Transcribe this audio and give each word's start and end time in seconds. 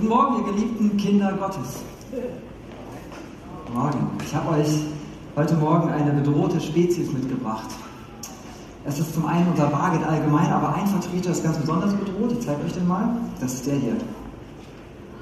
Guten 0.00 0.14
Morgen, 0.14 0.36
ihr 0.38 0.52
geliebten 0.54 0.96
Kinder 0.96 1.30
Gottes. 1.34 1.82
Morgen. 3.74 4.10
Ich 4.24 4.34
habe 4.34 4.58
euch 4.58 4.68
heute 5.36 5.54
Morgen 5.56 5.90
eine 5.90 6.12
bedrohte 6.12 6.58
Spezies 6.58 7.12
mitgebracht. 7.12 7.68
Es 8.86 8.98
ist 8.98 9.12
zum 9.12 9.26
einen 9.26 9.46
unser 9.48 9.66
Bargeld 9.66 10.02
allgemein, 10.06 10.50
aber 10.50 10.74
ein 10.74 10.86
Vertreter 10.86 11.32
ist 11.32 11.44
ganz 11.44 11.58
besonders 11.58 11.92
bedroht. 11.92 12.32
Ich 12.32 12.40
zeige 12.40 12.64
euch 12.64 12.72
den 12.72 12.88
mal. 12.88 13.10
Das 13.40 13.52
ist 13.52 13.66
der 13.66 13.74
hier. 13.74 13.96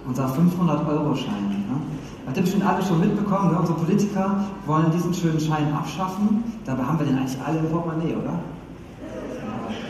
Unser 0.07 0.27
500-Euro-Schein. 0.27 1.49
Ne? 1.49 1.81
Habt 2.27 2.37
ihr 2.37 2.43
bestimmt 2.45 2.65
alle 2.65 2.85
schon 2.85 3.01
mitbekommen, 3.01 3.51
ne? 3.51 3.59
unsere 3.59 3.79
Politiker 3.79 4.45
wollen 4.65 4.93
diesen 4.93 5.13
schönen 5.13 5.41
Schein 5.41 5.75
abschaffen. 5.75 6.45
Dabei 6.65 6.85
haben 6.85 7.01
wir 7.01 7.07
den 7.07 7.19
eigentlich 7.19 7.41
alle 7.45 7.59
im 7.59 7.69
Portemonnaie, 7.69 8.15
oder? 8.15 8.39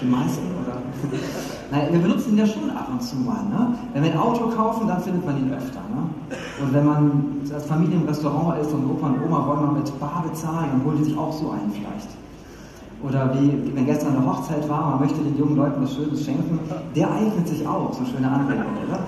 Die 0.00 0.06
meisten, 0.06 0.47
oder? 0.64 0.80
Nein, 1.70 1.88
wir 1.90 2.00
benutzen 2.00 2.32
ihn 2.32 2.38
ja 2.38 2.46
schon 2.46 2.70
ab 2.70 2.88
und 2.90 3.02
zu 3.02 3.16
mal. 3.16 3.45
Ne? 3.45 3.74
Wenn 3.92 4.02
wir 4.02 4.12
ein 4.12 4.18
Auto 4.18 4.48
kaufen, 4.48 4.88
dann 4.88 5.02
findet 5.02 5.27
man 5.27 5.36
ihn 5.36 5.52
öfter. 5.52 5.80
Ne? 5.94 6.36
Und 6.62 6.72
wenn 6.72 6.86
man 6.86 7.24
als 7.52 7.66
Familie 7.66 7.96
im 7.96 8.06
Restaurant 8.06 8.60
ist 8.62 8.72
und 8.72 8.91
Opa 8.91 9.08
und 9.08 9.22
Oma 9.27 9.46
wollen 9.46 9.66
mal 9.66 9.72
mit 9.72 10.00
Bar 10.00 10.24
bezahlen, 10.27 10.70
dann 10.72 10.84
holen 10.84 10.96
die 10.98 11.04
sich 11.04 11.18
auch 11.18 11.32
so 11.32 11.50
einen 11.50 11.70
vielleicht. 11.70 12.08
Oder 13.02 13.32
wie, 13.34 13.70
wenn 13.74 13.84
gestern 13.84 14.16
eine 14.16 14.27
Hochzeit 14.27 14.66
war, 14.68 14.91
man 14.91 15.00
möchte 15.00 15.20
den 15.20 15.38
jungen 15.38 15.56
Leuten 15.56 15.82
was 15.82 15.94
Schönes 15.94 16.24
schenken, 16.24 16.58
der 16.96 17.12
eignet 17.12 17.46
sich 17.46 17.66
auch, 17.66 17.92
so 17.92 18.05
schöne 18.05 18.28
Anregung, 18.28 18.64
oder? 18.88 19.00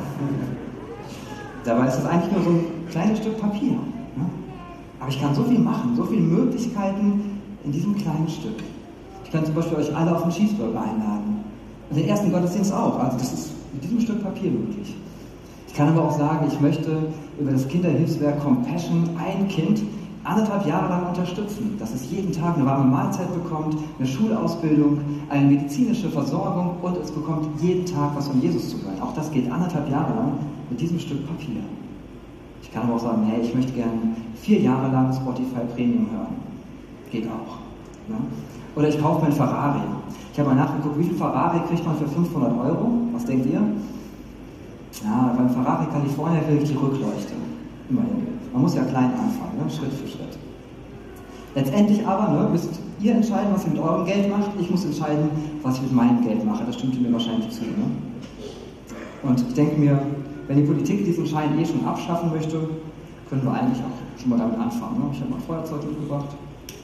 Dabei 1.64 1.86
ist 1.86 1.97
das 1.97 2.06
eigentlich 2.06 2.33
nur 2.33 2.42
so 2.42 2.50
ein 2.50 2.64
kleines 2.91 3.19
Stück 3.19 3.41
Papier. 3.41 3.72
Ne? 3.72 4.24
Aber 5.00 5.08
ich 5.08 5.20
kann 5.20 5.34
so 5.34 5.42
viel 5.45 5.58
machen, 5.58 5.97
so 5.97 6.05
viele 6.05 6.22
Möglichkeiten 6.22 7.41
in 7.64 7.72
diesem 7.72 7.97
kleinen 7.97 8.28
Stück. 8.28 8.62
Ich 9.24 9.33
kann 9.33 9.45
zum 9.45 9.55
Beispiel 9.55 9.78
euch 9.78 9.97
alle 9.97 10.14
auf 10.14 10.22
einen 10.22 10.33
Cheeseburger 10.33 10.83
einladen. 10.83 11.39
Den 11.91 12.08
ersten 12.08 12.30
Gottesdienst 12.30 12.72
auch. 12.72 12.98
Also 12.98 13.19
das 13.19 13.33
ist 13.33 13.50
mit 13.72 13.84
diesem 13.84 14.00
Stück 14.00 14.22
Papier 14.22 14.50
möglich. 14.50 14.94
Ich 15.66 15.74
kann 15.74 15.88
aber 15.88 16.05
auch 16.05 16.16
sagen, 16.16 16.46
ich 16.48 16.60
möchte 16.60 16.98
über 17.38 17.50
das 17.50 17.66
Kinderhilfswerk 17.69 18.41
Compassion 18.42 19.10
ein 19.19 19.48
Kind 19.48 19.83
anderthalb 20.22 20.66
Jahre 20.66 20.88
lang 20.88 21.08
unterstützen, 21.08 21.77
dass 21.78 21.94
es 21.94 22.11
jeden 22.11 22.33
Tag 22.33 22.56
eine 22.56 22.66
warme 22.66 22.84
Mahlzeit 22.84 23.33
bekommt, 23.33 23.77
eine 23.98 24.06
Schulausbildung, 24.06 25.00
eine 25.30 25.46
medizinische 25.46 26.11
Versorgung 26.11 26.77
und 26.83 26.96
es 26.98 27.11
bekommt 27.11 27.61
jeden 27.61 27.86
Tag 27.86 28.12
was 28.16 28.28
von 28.28 28.41
Jesus 28.41 28.70
zu 28.70 28.77
hören. 28.83 29.00
Auch 29.00 29.14
das 29.14 29.30
geht 29.30 29.50
anderthalb 29.50 29.91
Jahre 29.91 30.14
lang 30.14 30.33
mit 30.68 30.80
diesem 30.80 30.98
Stück 30.98 31.27
Papier. 31.27 31.62
Ich 32.62 32.72
kann 32.72 32.84
aber 32.84 32.94
auch 32.94 33.00
sagen, 33.00 33.24
hey, 33.27 33.41
ich 33.42 33.55
möchte 33.55 33.72
gerne 33.72 34.14
vier 34.42 34.61
Jahre 34.61 34.92
lang 34.92 35.12
Spotify 35.12 35.61
Premium 35.74 36.06
hören. 36.12 36.36
Geht 37.11 37.27
auch. 37.27 37.58
Ne? 38.08 38.16
Oder 38.77 38.88
ich 38.88 39.00
kaufe 39.00 39.20
mir 39.20 39.27
einen 39.27 39.36
Ferrari. 39.36 39.80
Ich 40.41 40.46
habe 40.46 40.56
mal 40.56 40.64
nachgeguckt, 40.64 40.98
wie 40.98 41.05
viel 41.05 41.16
Ferrari 41.16 41.60
kriegt 41.69 41.84
man 41.84 41.98
für 41.98 42.08
500 42.08 42.50
Euro? 42.64 42.92
Was 43.12 43.27
denkt 43.27 43.44
ihr? 43.44 43.60
Ja, 45.05 45.34
beim 45.36 45.50
Ferrari 45.50 45.84
California 45.92 46.41
kriege 46.41 46.62
ich 46.62 46.70
die 46.70 46.77
Rückleuchte. 46.78 47.34
Immerhin. 47.91 48.27
Man 48.50 48.62
muss 48.62 48.74
ja 48.74 48.84
klein 48.84 49.12
anfangen, 49.12 49.61
ne? 49.62 49.70
Schritt 49.70 49.92
für 49.92 50.08
Schritt. 50.08 50.38
Letztendlich 51.55 52.06
aber 52.06 52.33
ne, 52.33 52.48
müsst 52.48 52.70
ihr 53.00 53.12
entscheiden, 53.16 53.52
was 53.52 53.66
ihr 53.66 53.72
mit 53.72 53.80
eurem 53.80 54.06
Geld 54.06 54.30
macht. 54.30 54.48
Ich 54.58 54.70
muss 54.70 54.83
entscheiden, 54.86 55.28
was 55.62 55.74
ich 55.77 55.83
mit 55.83 55.92
meinem 55.92 56.24
Geld 56.24 56.42
mache. 56.46 56.64
Das 56.64 56.77
stimmt 56.77 57.02
mir 57.02 57.12
wahrscheinlich 57.12 57.50
zu. 57.50 57.64
Ne? 57.64 57.84
Und 59.22 59.44
ich 59.46 59.52
denke 59.52 59.78
mir, 59.78 60.00
wenn 60.48 60.56
die 60.56 60.62
Politik 60.62 61.05
diesen 61.05 61.27
Schein 61.27 61.58
eh 61.58 61.66
schon 61.66 61.84
abschaffen 61.84 62.30
möchte, 62.30 62.66
können 63.28 63.44
wir 63.44 63.52
eigentlich 63.52 63.80
auch 63.80 64.18
schon 64.18 64.30
mal 64.30 64.38
damit 64.38 64.58
anfangen. 64.58 65.00
Ne? 65.00 65.05
Ich 65.12 65.20
habe 65.20 65.33
mal 65.33 65.41
Feuerzeug 65.41 65.84
mitgebracht. 65.84 66.34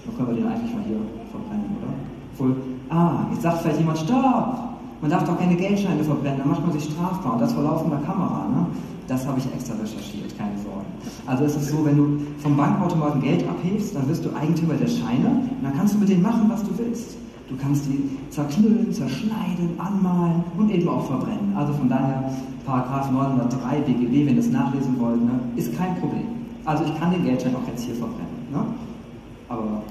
Dann 0.05 0.15
können 0.15 0.29
wir 0.29 0.45
den 0.45 0.47
eigentlich 0.47 0.75
mal 0.75 0.85
hier 0.87 1.01
verbrennen, 1.33 1.75
oder? 1.81 1.95
Obwohl, 2.35 2.76
ah, 2.91 3.27
jetzt 3.33 3.43
sagt 3.43 3.63
vielleicht 3.63 3.79
jemand, 3.79 3.99
stopp! 3.99 4.67
Man 5.01 5.11
darf 5.11 5.25
doch 5.25 5.39
keine 5.39 5.55
Geldscheine 5.57 6.03
verbrennen, 6.03 6.39
dann 6.39 6.49
macht 6.49 6.63
man 6.63 6.73
sich 6.73 6.85
strafbar 6.85 7.35
und 7.35 7.41
das 7.41 7.53
vor 7.53 7.63
laufender 7.63 7.99
Kamera. 7.99 8.49
Ne? 8.49 8.67
Das 9.07 9.27
habe 9.27 9.39
ich 9.39 9.47
extra 9.53 9.75
recherchiert, 9.75 10.37
keine 10.37 10.59
Sorgen. 10.59 10.87
Also 11.27 11.45
es 11.45 11.57
ist 11.57 11.69
so, 11.69 11.85
wenn 11.85 11.97
du 11.97 12.19
vom 12.39 12.57
Bankautomaten 12.57 13.21
Geld 13.21 13.45
abhebst, 13.49 13.95
dann 13.95 14.09
wirst 14.09 14.25
du 14.25 14.35
Eigentümer 14.35 14.75
der 14.75 14.89
Scheine 14.89 15.29
und 15.29 15.63
dann 15.63 15.77
kannst 15.77 15.95
du 15.95 15.99
mit 15.99 16.09
denen 16.09 16.23
machen, 16.23 16.47
was 16.49 16.63
du 16.65 16.71
willst. 16.79 17.17
Du 17.49 17.57
kannst 17.57 17.87
die 17.87 18.19
zerknüllen, 18.31 18.93
zerschneiden, 18.93 19.79
anmalen 19.79 20.43
und 20.59 20.71
eben 20.71 20.89
auch 20.89 21.07
verbrennen. 21.07 21.55
Also 21.55 21.75
von 21.75 21.89
daher, 21.89 22.33
Paragraph 22.65 23.11
903 23.13 23.81
BGB, 23.83 24.27
wenn 24.27 24.29
ihr 24.31 24.37
das 24.37 24.49
nachlesen 24.49 24.99
wollt, 24.99 25.23
ne, 25.23 25.39
ist 25.55 25.77
kein 25.77 25.95
Problem. 26.01 26.27
Also 26.65 26.83
ich 26.85 26.99
kann 26.99 27.13
den 27.13 27.23
Geldschein 27.23 27.55
auch 27.55 27.69
jetzt 27.69 27.85
hier 27.85 27.95
verbrennen. 27.95 28.51
Ne? 28.51 28.59
Aber 29.49 29.83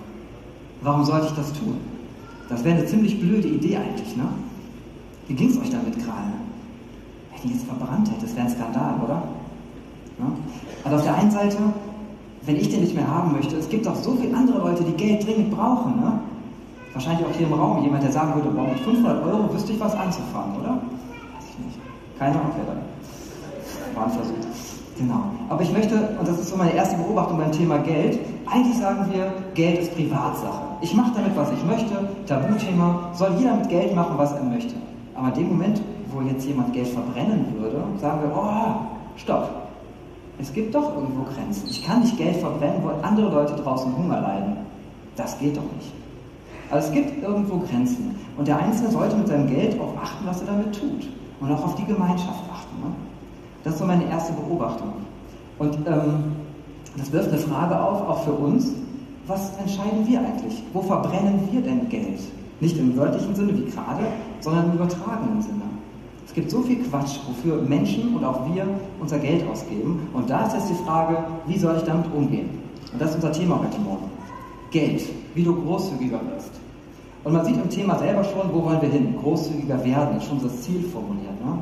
warum 0.81 1.05
sollte 1.05 1.28
ich 1.28 1.34
das 1.34 1.53
tun? 1.53 1.75
Das 2.50 2.63
wäre 2.63 2.78
eine 2.78 2.85
ziemlich 2.85 3.19
blöde 3.19 3.47
Idee 3.47 3.78
eigentlich. 3.78 4.16
Ne? 4.16 4.28
Wie 5.28 5.33
ging 5.33 5.50
es 5.50 5.57
euch 5.57 5.69
damit 5.69 5.95
gerade? 5.95 6.33
Wenn 7.31 7.51
ich 7.51 7.57
jetzt 7.57 7.66
verbrannt 7.66 8.09
hätte, 8.11 8.22
das 8.22 8.35
wäre 8.35 8.45
ein 8.47 8.51
Skandal, 8.51 8.95
oder? 9.03 9.23
Ja? 10.19 10.31
Also 10.84 10.97
auf 10.97 11.03
der 11.03 11.16
einen 11.16 11.31
Seite, 11.31 11.57
wenn 12.44 12.55
ich 12.55 12.69
den 12.69 12.81
nicht 12.81 12.95
mehr 12.95 13.07
haben 13.07 13.31
möchte, 13.34 13.55
es 13.55 13.69
gibt 13.69 13.88
auch 13.88 13.95
so 13.95 14.16
viele 14.16 14.35
andere 14.35 14.59
Leute, 14.59 14.84
die 14.84 14.94
Geld 14.94 15.25
dringend 15.25 15.51
brauchen. 15.51 15.97
Ne? 15.97 16.19
Wahrscheinlich 16.94 17.25
auch 17.25 17.35
hier 17.35 17.47
im 17.47 17.53
Raum 17.53 17.84
jemand, 17.84 18.03
der 18.03 18.11
sagen 18.11 18.35
würde, 18.35 18.50
boah, 18.50 18.67
mit 18.67 18.79
500 18.79 19.25
Euro 19.25 19.53
wüsste 19.53 19.73
ich 19.73 19.79
was 19.79 19.94
anzufangen, 19.94 20.55
oder? 20.59 20.69
Weiß 20.69 21.45
ich 21.50 21.66
nicht. 21.66 21.79
Keine 22.19 22.39
Ahnung, 22.39 22.51
wer 22.55 22.75
da 22.75 22.81
war 23.95 24.05
ein 24.05 24.11
Versuch. 24.11 24.44
Genau. 24.97 25.23
Aber 25.50 25.61
ich 25.61 25.73
möchte, 25.73 25.95
und 26.17 26.28
das 26.28 26.39
ist 26.39 26.50
so 26.50 26.56
meine 26.56 26.73
erste 26.73 26.95
Beobachtung 26.95 27.38
beim 27.38 27.51
Thema 27.51 27.79
Geld, 27.79 28.17
eigentlich 28.45 28.78
sagen 28.78 29.11
wir, 29.11 29.33
Geld 29.53 29.79
ist 29.79 29.94
Privatsache. 29.94 30.61
Ich 30.81 30.94
mache 30.94 31.11
damit, 31.16 31.35
was 31.35 31.51
ich 31.51 31.63
möchte, 31.66 32.07
Tabuthema, 32.25 33.11
soll 33.13 33.31
jeder 33.38 33.55
mit 33.55 33.69
Geld 33.69 33.94
machen, 33.94 34.17
was 34.17 34.31
er 34.34 34.44
möchte. 34.44 34.75
Aber 35.13 35.28
in 35.29 35.34
dem 35.34 35.47
Moment, 35.50 35.81
wo 36.11 36.22
jetzt 36.22 36.45
jemand 36.45 36.72
Geld 36.73 36.88
verbrennen 36.88 37.45
würde, 37.57 37.84
sagen 38.00 38.22
wir, 38.22 38.31
oh, 38.35 39.17
stopp. 39.17 39.50
Es 40.39 40.51
gibt 40.53 40.75
doch 40.75 40.95
irgendwo 40.95 41.23
Grenzen. 41.23 41.67
Ich 41.69 41.85
kann 41.85 42.01
nicht 42.01 42.17
Geld 42.17 42.38
verbrennen, 42.38 42.81
wo 42.84 42.89
andere 43.05 43.29
Leute 43.29 43.55
draußen 43.55 43.95
Hunger 43.95 44.22
leiden. 44.22 44.57
Das 45.16 45.38
geht 45.39 45.55
doch 45.55 45.63
nicht. 45.63 45.94
Also 46.69 46.88
es 46.88 46.94
gibt 46.94 47.23
irgendwo 47.23 47.57
Grenzen. 47.59 48.16
Und 48.38 48.47
der 48.47 48.57
Einzelne 48.59 48.91
sollte 48.91 49.16
mit 49.16 49.28
seinem 49.28 49.47
Geld 49.47 49.79
auch 49.79 49.95
achten, 50.01 50.25
was 50.25 50.41
er 50.41 50.47
damit 50.47 50.78
tut. 50.78 51.07
Und 51.39 51.51
auch 51.51 51.63
auf 51.63 51.75
die 51.75 51.85
Gemeinschaft 51.85 52.44
achten. 52.51 52.81
Ne? 52.81 52.94
Das 53.65 53.73
ist 53.73 53.79
so 53.79 53.85
meine 53.85 54.07
erste 54.07 54.31
Beobachtung. 54.33 54.93
Und 55.57 55.75
ähm, 55.87 56.35
das 56.97 57.11
wirft 57.11 57.29
eine 57.29 57.39
Frage 57.39 57.81
auf, 57.81 58.07
auch 58.07 58.23
für 58.23 58.31
uns. 58.31 58.71
Was 59.25 59.57
entscheiden 59.57 60.05
wir 60.07 60.19
eigentlich? 60.19 60.61
Wo 60.71 60.83
verbrennen 60.83 61.39
wir 61.51 61.61
denn 61.61 61.89
Geld? 61.89 62.19
Nicht 62.59 62.77
im 62.77 62.95
wörtlichen 62.95 63.33
Sinne 63.33 63.57
wie 63.57 63.65
gerade, 63.71 64.03
sondern 64.39 64.65
im 64.65 64.73
übertragenen 64.73 65.41
Sinne. 65.41 65.63
Es 66.27 66.33
gibt 66.35 66.51
so 66.51 66.61
viel 66.61 66.83
Quatsch, 66.83 67.17
wofür 67.27 67.59
Menschen 67.63 68.15
und 68.15 68.23
auch 68.23 68.47
wir 68.53 68.67
unser 69.01 69.17
Geld 69.17 69.43
ausgeben. 69.49 70.09
Und 70.13 70.29
da 70.29 70.45
ist 70.45 70.53
jetzt 70.53 70.69
die 70.69 70.85
Frage, 70.85 71.17
wie 71.47 71.57
soll 71.57 71.75
ich 71.77 71.83
damit 71.83 72.05
umgehen? 72.15 72.49
Und 72.93 73.01
das 73.01 73.09
ist 73.09 73.15
unser 73.15 73.31
Thema 73.31 73.59
heute 73.59 73.79
Morgen. 73.79 74.11
Geld, 74.69 75.01
wie 75.33 75.43
du 75.43 75.55
großzügiger 75.55 76.19
wirst. 76.31 76.51
Und 77.23 77.33
man 77.33 77.43
sieht 77.43 77.57
im 77.57 77.69
Thema 77.71 77.97
selber 77.97 78.23
schon, 78.23 78.53
wo 78.53 78.63
wollen 78.63 78.81
wir 78.81 78.89
hin? 78.89 79.15
Großzügiger 79.19 79.83
werden, 79.83 80.17
ist 80.17 80.25
schon 80.25 80.39
das 80.43 80.61
Ziel 80.61 80.83
formuliert. 80.83 81.43
Ne? 81.43 81.57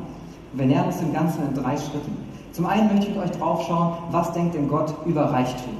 Wir 0.54 0.66
nähern 0.66 0.86
uns 0.86 0.98
dem 0.98 1.12
Ganzen 1.12 1.48
in 1.48 1.54
drei 1.54 1.76
Schritten. 1.76 2.16
Zum 2.52 2.66
einen 2.66 2.88
möchte 2.88 3.08
ich 3.08 3.16
mit 3.16 3.24
euch 3.24 3.32
drauf 3.32 3.64
schauen, 3.66 3.94
was 4.12 4.32
denkt 4.32 4.54
denn 4.54 4.68
Gott 4.68 4.94
über 5.04 5.24
Reichtum? 5.24 5.74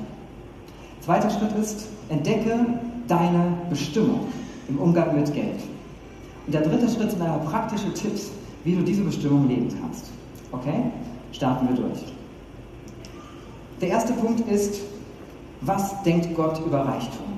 Zweiter 1.01 1.31
Schritt 1.31 1.53
ist, 1.53 1.87
entdecke 2.09 2.59
deine 3.07 3.53
Bestimmung 3.71 4.21
im 4.69 4.79
Umgang 4.79 5.15
mit 5.15 5.33
Geld. 5.33 5.61
Und 6.47 6.55
der 6.55 6.63
dritte 6.63 6.89
Schritt 6.89 7.13
sind 7.13 7.23
einmal 7.23 7.41
praktische 7.41 7.93
Tipps, 7.95 8.31
wie 8.65 8.75
du 8.75 8.83
diese 8.83 9.03
Bestimmung 9.03 9.47
leben 9.49 9.69
kannst. 9.81 10.11
Okay? 10.51 10.83
Starten 11.31 11.69
wir 11.69 11.77
durch. 11.77 12.01
Der 13.81 13.91
erste 13.91 14.13
Punkt 14.15 14.41
ist, 14.49 14.81
was 15.61 16.03
denkt 16.03 16.35
Gott 16.35 16.61
über 16.67 16.81
Reichtum? 16.81 17.35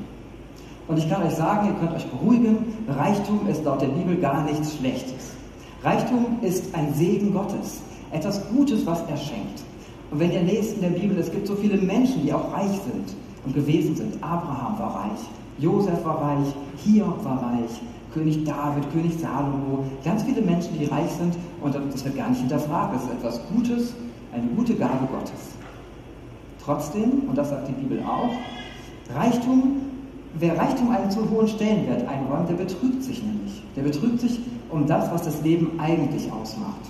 Und 0.88 0.98
ich 0.98 1.10
kann 1.10 1.22
euch 1.22 1.34
sagen, 1.34 1.66
ihr 1.66 1.74
könnt 1.74 1.94
euch 1.94 2.06
beruhigen, 2.06 2.58
Reichtum 2.88 3.46
ist 3.48 3.64
laut 3.64 3.82
der 3.82 3.88
Bibel 3.88 4.16
gar 4.16 4.44
nichts 4.44 4.76
Schlechtes. 4.76 5.15
Reichtum 5.86 6.38
ist 6.42 6.74
ein 6.74 6.92
Segen 6.94 7.32
Gottes, 7.32 7.80
etwas 8.10 8.42
Gutes, 8.48 8.84
was 8.84 9.02
er 9.08 9.16
schenkt. 9.16 9.62
Und 10.10 10.18
wenn 10.18 10.32
ihr 10.32 10.42
lest 10.42 10.74
in 10.74 10.80
der 10.80 10.88
Bibel, 10.88 11.16
es 11.16 11.30
gibt 11.30 11.46
so 11.46 11.54
viele 11.54 11.76
Menschen, 11.76 12.24
die 12.24 12.32
auch 12.32 12.52
reich 12.52 12.72
sind 12.72 13.14
und 13.44 13.54
gewesen 13.54 13.94
sind. 13.94 14.14
Abraham 14.20 14.76
war 14.80 15.04
reich, 15.04 15.20
Josef 15.60 16.04
war 16.04 16.20
reich, 16.20 16.48
Hiob 16.84 17.24
war 17.24 17.40
reich, 17.40 17.70
König 18.12 18.44
David, 18.44 18.92
König 18.92 19.12
Salomo, 19.16 19.84
ganz 20.04 20.24
viele 20.24 20.42
Menschen, 20.42 20.76
die 20.76 20.86
reich 20.86 21.10
sind 21.20 21.34
und 21.62 21.72
das 21.72 22.04
wird 22.04 22.16
gar 22.16 22.30
nicht 22.30 22.40
hinterfragt. 22.40 22.96
Das 22.96 23.04
ist 23.04 23.12
etwas 23.12 23.40
Gutes, 23.54 23.94
eine 24.32 24.48
gute 24.56 24.74
Gabe 24.74 25.06
Gottes. 25.12 25.52
Trotzdem, 26.64 27.28
und 27.28 27.38
das 27.38 27.50
sagt 27.50 27.68
die 27.68 27.72
Bibel 27.74 28.02
auch, 28.02 28.32
Reichtum, 29.14 29.76
wer 30.40 30.58
Reichtum 30.58 30.90
einen 30.90 31.12
zu 31.12 31.30
hohen 31.30 31.46
Stellenwert 31.46 32.08
einräumt, 32.08 32.48
der 32.48 32.56
betrügt 32.56 33.04
sich 33.04 33.22
nämlich. 33.22 33.62
Der 33.76 33.82
betrügt 33.82 34.18
sich 34.18 34.40
um 34.70 34.86
das, 34.86 35.10
was 35.12 35.22
das 35.22 35.42
Leben 35.42 35.78
eigentlich 35.78 36.30
ausmacht. 36.30 36.80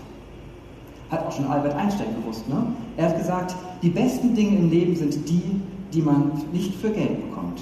Hat 1.10 1.26
auch 1.26 1.32
schon 1.32 1.46
Albert 1.46 1.74
Einstein 1.76 2.08
gewusst. 2.20 2.48
Ne? 2.48 2.56
Er 2.96 3.08
hat 3.08 3.18
gesagt, 3.18 3.54
die 3.82 3.90
besten 3.90 4.34
Dinge 4.34 4.56
im 4.56 4.70
Leben 4.70 4.96
sind 4.96 5.28
die, 5.28 5.60
die 5.92 6.02
man 6.02 6.32
nicht 6.52 6.74
für 6.74 6.90
Geld 6.90 7.28
bekommt. 7.28 7.60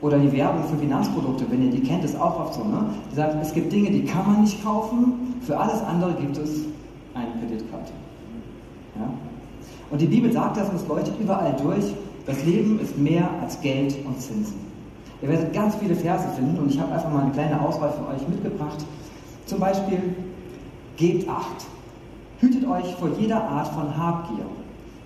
Oder 0.00 0.18
die 0.18 0.32
Werbung 0.32 0.64
für 0.64 0.76
Finanzprodukte, 0.76 1.44
wenn 1.50 1.64
ihr 1.64 1.70
die 1.70 1.82
kennt, 1.82 2.04
ist 2.04 2.18
auch 2.18 2.38
oft 2.38 2.54
so. 2.54 2.64
Ne? 2.64 2.86
Die 3.10 3.16
sagt, 3.16 3.36
es 3.42 3.52
gibt 3.52 3.72
Dinge, 3.72 3.90
die 3.90 4.04
kann 4.04 4.26
man 4.26 4.42
nicht 4.42 4.62
kaufen, 4.62 5.34
für 5.42 5.58
alles 5.58 5.82
andere 5.82 6.14
gibt 6.14 6.38
es 6.38 6.50
eine 7.14 7.32
Kreditkarte. 7.40 7.92
Und 9.90 10.00
die 10.00 10.06
Bibel 10.06 10.32
sagt 10.32 10.56
das 10.56 10.68
und 10.68 10.76
es 10.76 10.86
leuchtet 10.86 11.14
überall 11.20 11.54
durch. 11.62 11.84
Das 12.26 12.44
Leben 12.44 12.78
ist 12.80 12.96
mehr 12.96 13.28
als 13.42 13.60
Geld 13.60 13.96
und 14.06 14.20
Zinsen. 14.20 14.69
Ihr 15.22 15.28
werdet 15.28 15.52
ganz 15.52 15.74
viele 15.76 15.94
Verse 15.94 16.26
finden 16.30 16.58
und 16.58 16.70
ich 16.70 16.80
habe 16.80 16.92
einfach 16.92 17.10
mal 17.10 17.22
eine 17.22 17.32
kleine 17.32 17.60
Auswahl 17.60 17.92
für 17.92 18.06
euch 18.14 18.26
mitgebracht. 18.26 18.84
Zum 19.46 19.60
Beispiel, 19.60 20.00
gebt 20.96 21.28
Acht. 21.28 21.66
Hütet 22.38 22.66
euch 22.66 22.94
vor 22.94 23.10
jeder 23.18 23.42
Art 23.42 23.68
von 23.68 23.96
Habgier. 23.96 24.46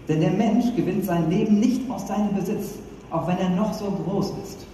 Denn 0.08 0.20
der 0.20 0.30
Mensch 0.32 0.66
gewinnt 0.76 1.04
sein 1.04 1.30
Leben 1.30 1.58
nicht 1.58 1.90
aus 1.90 2.06
seinem 2.06 2.34
Besitz, 2.34 2.74
auch 3.10 3.26
wenn 3.26 3.38
er 3.38 3.50
noch 3.50 3.72
so 3.72 3.86
groß 3.86 4.32
ist. 4.42 4.66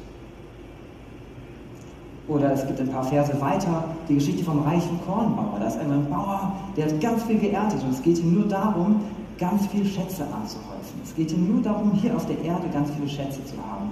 Oder 2.29 2.53
es 2.53 2.67
gibt 2.67 2.81
ein 2.81 2.89
paar 2.89 3.05
Verse 3.05 3.41
weiter, 3.41 3.85
die 4.09 4.15
Geschichte 4.15 4.45
vom 4.45 4.63
reichen 4.63 5.01
Kornbauer. 5.07 5.59
Da 5.59 5.67
ist 5.67 5.79
ein 5.79 6.09
Bauer, 6.09 6.53
der 6.77 6.87
hat 6.87 7.01
ganz 7.01 7.25
viel 7.25 7.39
geerntet 7.39 7.83
und 7.83 7.91
es 7.91 8.03
geht 8.03 8.19
ihm 8.19 8.35
nur 8.35 8.47
darum, 8.47 9.01
ganz 9.39 9.67
viele 9.69 9.85
Schätze 9.85 10.23
anzuhäufen. 10.25 11.01
Es 11.03 11.15
geht 11.15 11.33
ihm 11.33 11.53
nur 11.53 11.63
darum, 11.63 11.93
hier 11.93 12.15
auf 12.15 12.27
der 12.27 12.39
Erde 12.45 12.69
ganz 12.73 12.91
viele 12.91 13.09
Schätze 13.09 13.45
zu 13.45 13.55
haben. 13.57 13.89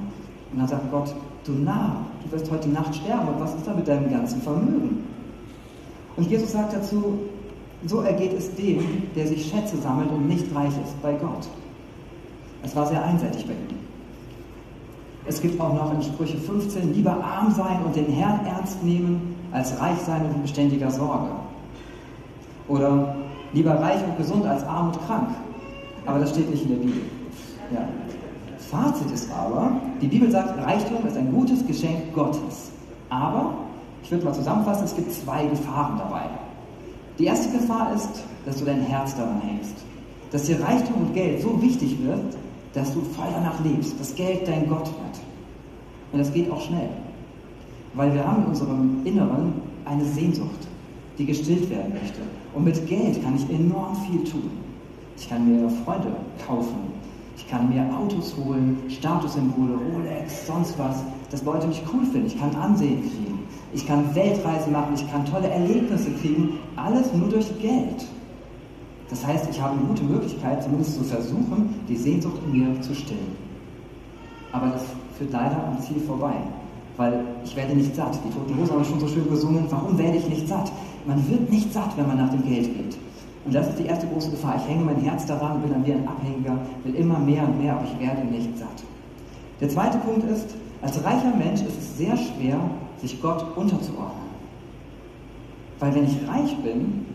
Und 0.52 0.58
dann 0.58 0.68
sagt 0.68 0.90
Gott, 0.90 1.14
du 1.48 1.52
Narr, 1.54 2.04
du 2.24 2.32
wirst 2.32 2.50
heute 2.50 2.68
Nacht 2.68 2.94
sterben 2.94 3.28
und 3.28 3.40
was 3.40 3.54
ist 3.54 3.66
da 3.66 3.74
mit 3.74 3.88
deinem 3.88 4.10
ganzen 4.10 4.40
Vermögen? 4.42 5.04
Und 6.16 6.30
Jesus 6.30 6.52
sagt 6.52 6.74
dazu, 6.74 7.18
so 7.86 8.00
ergeht 8.00 8.32
es 8.32 8.54
dem, 8.54 8.82
der 9.14 9.26
sich 9.26 9.50
Schätze 9.50 9.76
sammelt 9.78 10.10
und 10.10 10.28
nicht 10.28 10.54
reich 10.54 10.68
ist 10.84 11.00
bei 11.00 11.12
Gott. 11.12 11.48
Es 12.62 12.74
war 12.74 12.86
sehr 12.86 13.02
einseitig 13.04 13.46
bei 13.46 13.52
ihm. 13.52 13.78
Es 15.26 15.40
gibt 15.40 15.60
auch 15.60 15.74
noch 15.74 15.94
in 15.94 16.02
Sprüche 16.02 16.38
15, 16.38 16.94
lieber 16.94 17.22
arm 17.22 17.52
sein 17.52 17.82
und 17.84 17.94
den 17.94 18.06
Herrn 18.06 18.44
ernst 18.46 18.82
nehmen, 18.82 19.36
als 19.52 19.78
reich 19.80 19.98
sein 19.98 20.24
und 20.24 20.34
in 20.36 20.42
beständiger 20.42 20.90
Sorge. 20.90 21.28
Oder 22.66 23.14
lieber 23.52 23.74
reich 23.80 24.02
und 24.04 24.16
gesund 24.16 24.44
als 24.46 24.64
arm 24.64 24.88
und 24.88 25.06
krank. 25.06 25.28
Aber 26.06 26.18
das 26.18 26.30
steht 26.30 26.50
nicht 26.50 26.64
in 26.64 26.70
der 26.70 26.76
Bibel. 26.76 27.02
Ja. 27.72 27.88
Fazit 28.70 29.10
ist 29.10 29.30
aber, 29.32 29.72
die 30.02 30.08
Bibel 30.08 30.30
sagt, 30.30 30.58
Reichtum 30.58 31.06
ist 31.06 31.16
ein 31.16 31.32
gutes 31.32 31.66
Geschenk 31.66 32.12
Gottes. 32.14 32.70
Aber, 33.08 33.54
ich 34.02 34.10
würde 34.10 34.26
mal 34.26 34.34
zusammenfassen, 34.34 34.84
es 34.84 34.94
gibt 34.94 35.10
zwei 35.12 35.46
Gefahren 35.46 35.98
dabei. 35.98 36.24
Die 37.18 37.24
erste 37.24 37.50
Gefahr 37.56 37.94
ist, 37.94 38.24
dass 38.44 38.58
du 38.58 38.66
dein 38.66 38.82
Herz 38.82 39.16
daran 39.16 39.40
hängst. 39.40 39.74
Dass 40.30 40.42
dir 40.44 40.60
Reichtum 40.62 41.06
und 41.06 41.14
Geld 41.14 41.40
so 41.40 41.60
wichtig 41.62 41.96
wird, 42.04 42.36
dass 42.74 42.92
du 42.92 43.00
voll 43.00 43.28
danach 43.32 43.58
lebst, 43.64 43.98
dass 43.98 44.14
Geld 44.14 44.46
dein 44.46 44.68
Gott 44.68 44.86
wird. 44.86 45.20
Und 46.12 46.18
das 46.18 46.32
geht 46.32 46.50
auch 46.50 46.60
schnell. 46.60 46.90
Weil 47.94 48.12
wir 48.12 48.26
haben 48.26 48.42
in 48.42 48.48
unserem 48.48 49.00
Inneren 49.04 49.54
eine 49.86 50.04
Sehnsucht, 50.04 50.68
die 51.16 51.24
gestillt 51.24 51.70
werden 51.70 51.94
möchte. 51.94 52.20
Und 52.54 52.64
mit 52.64 52.86
Geld 52.86 53.22
kann 53.22 53.34
ich 53.34 53.48
enorm 53.48 53.96
viel 53.96 54.22
tun. 54.24 54.50
Ich 55.16 55.28
kann 55.28 55.48
mir 55.48 55.70
Freunde 55.84 56.12
kaufen. 56.46 56.97
Ich 57.38 57.48
kann 57.48 57.68
mir 57.68 57.86
Autos 57.96 58.34
holen, 58.36 58.82
Statussymbole, 58.88 59.74
Rolex, 59.74 60.46
sonst 60.48 60.76
was, 60.76 61.04
dass 61.30 61.44
Leute 61.44 61.68
mich 61.68 61.80
cool 61.92 62.04
finden. 62.04 62.26
Ich 62.26 62.38
kann 62.38 62.54
Ansehen 62.56 63.00
kriegen. 63.00 63.38
Ich 63.72 63.86
kann 63.86 64.12
Weltreisen 64.12 64.72
machen. 64.72 64.94
Ich 64.96 65.10
kann 65.10 65.24
tolle 65.24 65.48
Erlebnisse 65.48 66.10
kriegen. 66.20 66.58
Alles 66.74 67.12
nur 67.14 67.28
durch 67.28 67.46
Geld. 67.62 68.06
Das 69.08 69.24
heißt, 69.24 69.48
ich 69.50 69.60
habe 69.62 69.78
eine 69.78 69.86
gute 69.86 70.02
Möglichkeit, 70.02 70.64
zumindest 70.64 70.96
zu 70.96 71.04
versuchen, 71.04 71.76
die 71.88 71.96
Sehnsucht 71.96 72.40
in 72.44 72.58
mir 72.58 72.80
zu 72.80 72.92
stillen. 72.94 73.36
Aber 74.50 74.70
das 74.70 74.82
führt 75.16 75.32
leider 75.32 75.64
am 75.64 75.80
Ziel 75.80 76.00
vorbei, 76.00 76.34
weil 76.96 77.24
ich 77.44 77.54
werde 77.54 77.74
nicht 77.74 77.94
satt. 77.94 78.18
Die 78.24 78.30
Toten 78.30 78.60
Hosen 78.60 78.74
haben 78.74 78.84
schon 78.84 79.00
so 79.00 79.06
schön 79.06 79.30
gesungen, 79.30 79.64
warum 79.70 79.96
werde 79.96 80.18
ich 80.18 80.28
nicht 80.28 80.48
satt? 80.48 80.72
Man 81.06 81.26
wird 81.30 81.48
nicht 81.50 81.72
satt, 81.72 81.96
wenn 81.96 82.08
man 82.08 82.18
nach 82.18 82.30
dem 82.30 82.44
Geld 82.44 82.64
geht. 82.76 82.98
Und 83.44 83.54
das 83.54 83.68
ist 83.68 83.78
die 83.78 83.86
erste 83.86 84.06
große 84.06 84.30
Gefahr. 84.30 84.56
Ich 84.56 84.68
hänge 84.68 84.84
mein 84.84 84.96
Herz 84.96 85.26
daran, 85.26 85.60
bin 85.62 85.70
dann 85.70 85.86
wie 85.86 85.92
ein 85.92 86.06
Abhängiger, 86.06 86.58
will 86.84 86.94
immer 86.94 87.18
mehr 87.18 87.44
und 87.44 87.60
mehr, 87.60 87.74
aber 87.76 87.84
ich 87.84 87.98
werde 87.98 88.26
nicht 88.26 88.58
satt. 88.58 88.84
Der 89.60 89.68
zweite 89.68 89.98
Punkt 89.98 90.24
ist, 90.30 90.54
als 90.82 91.02
reicher 91.04 91.34
Mensch 91.36 91.62
ist 91.62 91.78
es 91.78 91.98
sehr 91.98 92.16
schwer, 92.16 92.60
sich 93.00 93.20
Gott 93.20 93.44
unterzuordnen. 93.56 94.28
Weil 95.80 95.94
wenn 95.94 96.04
ich 96.04 96.16
reich 96.28 96.56
bin, 96.58 97.06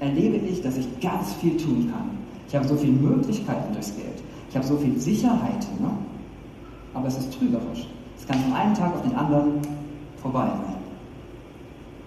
erlebe 0.00 0.36
ich, 0.36 0.62
dass 0.62 0.76
ich 0.76 1.00
ganz 1.00 1.34
viel 1.34 1.56
tun 1.56 1.90
kann. 1.92 2.10
Ich 2.48 2.54
habe 2.54 2.66
so 2.66 2.76
viele 2.76 2.92
Möglichkeiten 2.92 3.72
durchs 3.72 3.94
Geld. 3.94 4.22
Ich 4.50 4.56
habe 4.56 4.66
so 4.66 4.76
viel 4.76 4.98
Sicherheit. 4.98 5.66
Ne? 5.80 5.90
Aber 6.94 7.08
es 7.08 7.18
ist 7.18 7.36
trügerisch. 7.36 7.86
Es 8.18 8.26
kann 8.26 8.38
von 8.40 8.52
einem 8.52 8.74
Tag 8.74 8.94
auf 8.94 9.02
den 9.02 9.14
anderen 9.14 9.60
vorbei 10.22 10.46
sein. 10.46 10.76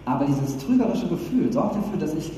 Aber 0.05 0.25
dieses 0.25 0.57
trügerische 0.57 1.07
Gefühl 1.07 1.51
sorgt 1.51 1.75
dafür, 1.75 1.99
dass 1.99 2.13
ich 2.15 2.31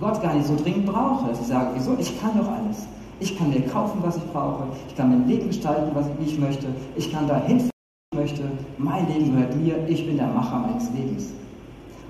Gott 0.00 0.22
gar 0.22 0.34
nicht 0.34 0.46
so 0.46 0.56
dringend 0.56 0.86
brauche. 0.86 1.28
Dass 1.28 1.40
ich 1.40 1.46
sage, 1.46 1.70
wieso? 1.74 1.96
Ich 1.98 2.20
kann 2.20 2.36
doch 2.36 2.48
alles. 2.48 2.86
Ich 3.20 3.38
kann 3.38 3.50
mir 3.50 3.62
kaufen, 3.62 4.00
was 4.02 4.16
ich 4.16 4.24
brauche. 4.32 4.64
Ich 4.88 4.96
kann 4.96 5.10
mein 5.10 5.28
Leben 5.28 5.48
gestalten, 5.48 5.90
was 5.94 6.06
ich, 6.20 6.32
ich 6.32 6.38
möchte. 6.38 6.66
Ich 6.96 7.12
kann 7.12 7.28
dahin, 7.28 7.58
was 7.58 7.70
ich 8.12 8.18
möchte. 8.18 8.42
Mein 8.78 9.06
Leben 9.08 9.32
gehört 9.32 9.56
mir. 9.56 9.76
Ich 9.88 10.06
bin 10.06 10.16
der 10.16 10.28
Macher 10.28 10.58
meines 10.58 10.90
Lebens. 10.90 11.32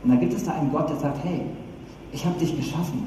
Und 0.02 0.10
da 0.10 0.16
gibt 0.16 0.34
es 0.34 0.44
da 0.44 0.52
einen 0.52 0.70
Gott, 0.70 0.88
der 0.88 0.96
sagt, 0.96 1.24
hey, 1.24 1.42
ich 2.12 2.24
habe 2.24 2.38
dich 2.38 2.56
geschaffen. 2.56 3.06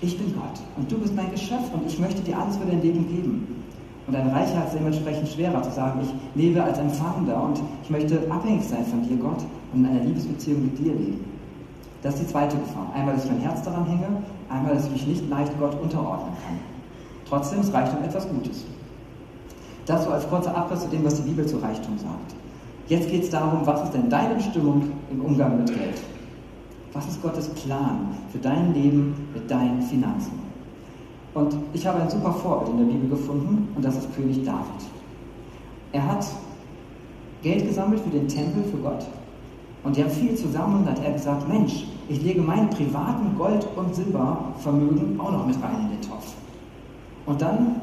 Ich 0.00 0.16
bin 0.16 0.32
Gott 0.32 0.60
und 0.76 0.90
du 0.90 0.96
bist 0.98 1.14
mein 1.16 1.30
Geschöpf 1.32 1.74
und 1.74 1.84
ich 1.84 1.98
möchte 1.98 2.22
dir 2.22 2.38
alles 2.38 2.56
für 2.56 2.66
dein 2.66 2.80
Leben 2.80 3.08
geben. 3.08 3.64
Und 4.06 4.14
ein 4.14 4.28
Reicher 4.28 4.58
hat 4.58 4.68
es 4.68 4.74
dementsprechend 4.74 5.28
schwerer 5.28 5.60
zu 5.60 5.72
sagen, 5.72 6.00
ich 6.02 6.40
lebe 6.40 6.62
als 6.62 6.78
Empfangender 6.78 7.42
und 7.42 7.60
ich 7.82 7.90
möchte 7.90 8.22
abhängig 8.30 8.62
sein 8.62 8.86
von 8.86 9.02
dir, 9.02 9.16
Gott, 9.16 9.44
und 9.72 9.84
in 9.84 9.86
einer 9.86 10.04
Liebesbeziehung 10.04 10.62
mit 10.62 10.78
dir 10.78 10.92
leben. 10.92 11.24
Das 12.02 12.14
ist 12.14 12.22
die 12.22 12.26
zweite 12.28 12.56
Gefahr. 12.56 12.92
Einmal, 12.94 13.14
dass 13.14 13.24
ich 13.24 13.30
mein 13.30 13.40
Herz 13.40 13.62
daran 13.62 13.84
hänge, 13.86 14.06
einmal, 14.48 14.74
dass 14.74 14.86
ich 14.86 14.92
mich 14.92 15.06
nicht 15.06 15.28
leicht 15.28 15.52
Gott 15.58 15.80
unterordnen 15.80 16.34
kann. 16.46 16.58
Trotzdem 17.28 17.60
ist 17.60 17.72
Reichtum 17.72 18.02
etwas 18.02 18.28
Gutes. 18.28 18.64
Das 19.84 20.04
so 20.04 20.10
als 20.10 20.28
kurzer 20.28 20.56
Abriss 20.56 20.80
zu 20.80 20.88
dem, 20.88 21.04
was 21.04 21.16
die 21.16 21.28
Bibel 21.28 21.46
zu 21.46 21.56
Reichtum 21.56 21.98
sagt. 21.98 22.34
Jetzt 22.88 23.10
geht 23.10 23.24
es 23.24 23.30
darum, 23.30 23.66
was 23.66 23.82
ist 23.84 23.94
denn 23.94 24.08
deine 24.08 24.34
Bestimmung 24.34 24.82
im 25.10 25.20
Umgang 25.20 25.58
mit 25.58 25.66
Geld? 25.68 26.00
Was 26.92 27.06
ist 27.06 27.20
Gottes 27.20 27.48
Plan 27.48 28.08
für 28.32 28.38
dein 28.38 28.72
Leben 28.72 29.28
mit 29.34 29.50
deinen 29.50 29.82
Finanzen? 29.82 30.38
Und 31.34 31.54
ich 31.72 31.86
habe 31.86 32.00
ein 32.00 32.08
super 32.08 32.32
Vorbild 32.32 32.70
in 32.70 32.78
der 32.78 32.92
Bibel 32.92 33.10
gefunden 33.10 33.68
und 33.74 33.84
das 33.84 33.96
ist 33.96 34.14
König 34.14 34.44
David. 34.44 34.88
Er 35.92 36.06
hat 36.06 36.26
Geld 37.42 37.66
gesammelt 37.66 38.00
für 38.00 38.10
den 38.10 38.26
Tempel, 38.26 38.64
für 38.64 38.78
Gott. 38.78 39.06
Und 39.84 39.96
die 39.96 40.02
haben 40.02 40.10
viel 40.10 40.34
zusammen 40.34 40.80
und 40.80 40.86
da 40.86 40.90
hat 40.90 41.04
er 41.04 41.12
gesagt, 41.12 41.48
Mensch, 41.48 41.84
ich 42.08 42.22
lege 42.22 42.40
meinen 42.40 42.68
privaten 42.70 43.36
Gold- 43.36 43.66
und 43.76 43.94
Silbervermögen 43.94 45.20
auch 45.20 45.32
noch 45.32 45.46
mit 45.46 45.56
rein 45.62 45.82
in 45.82 45.90
den 45.90 46.02
Topf. 46.02 46.34
Und 47.26 47.40
dann 47.40 47.80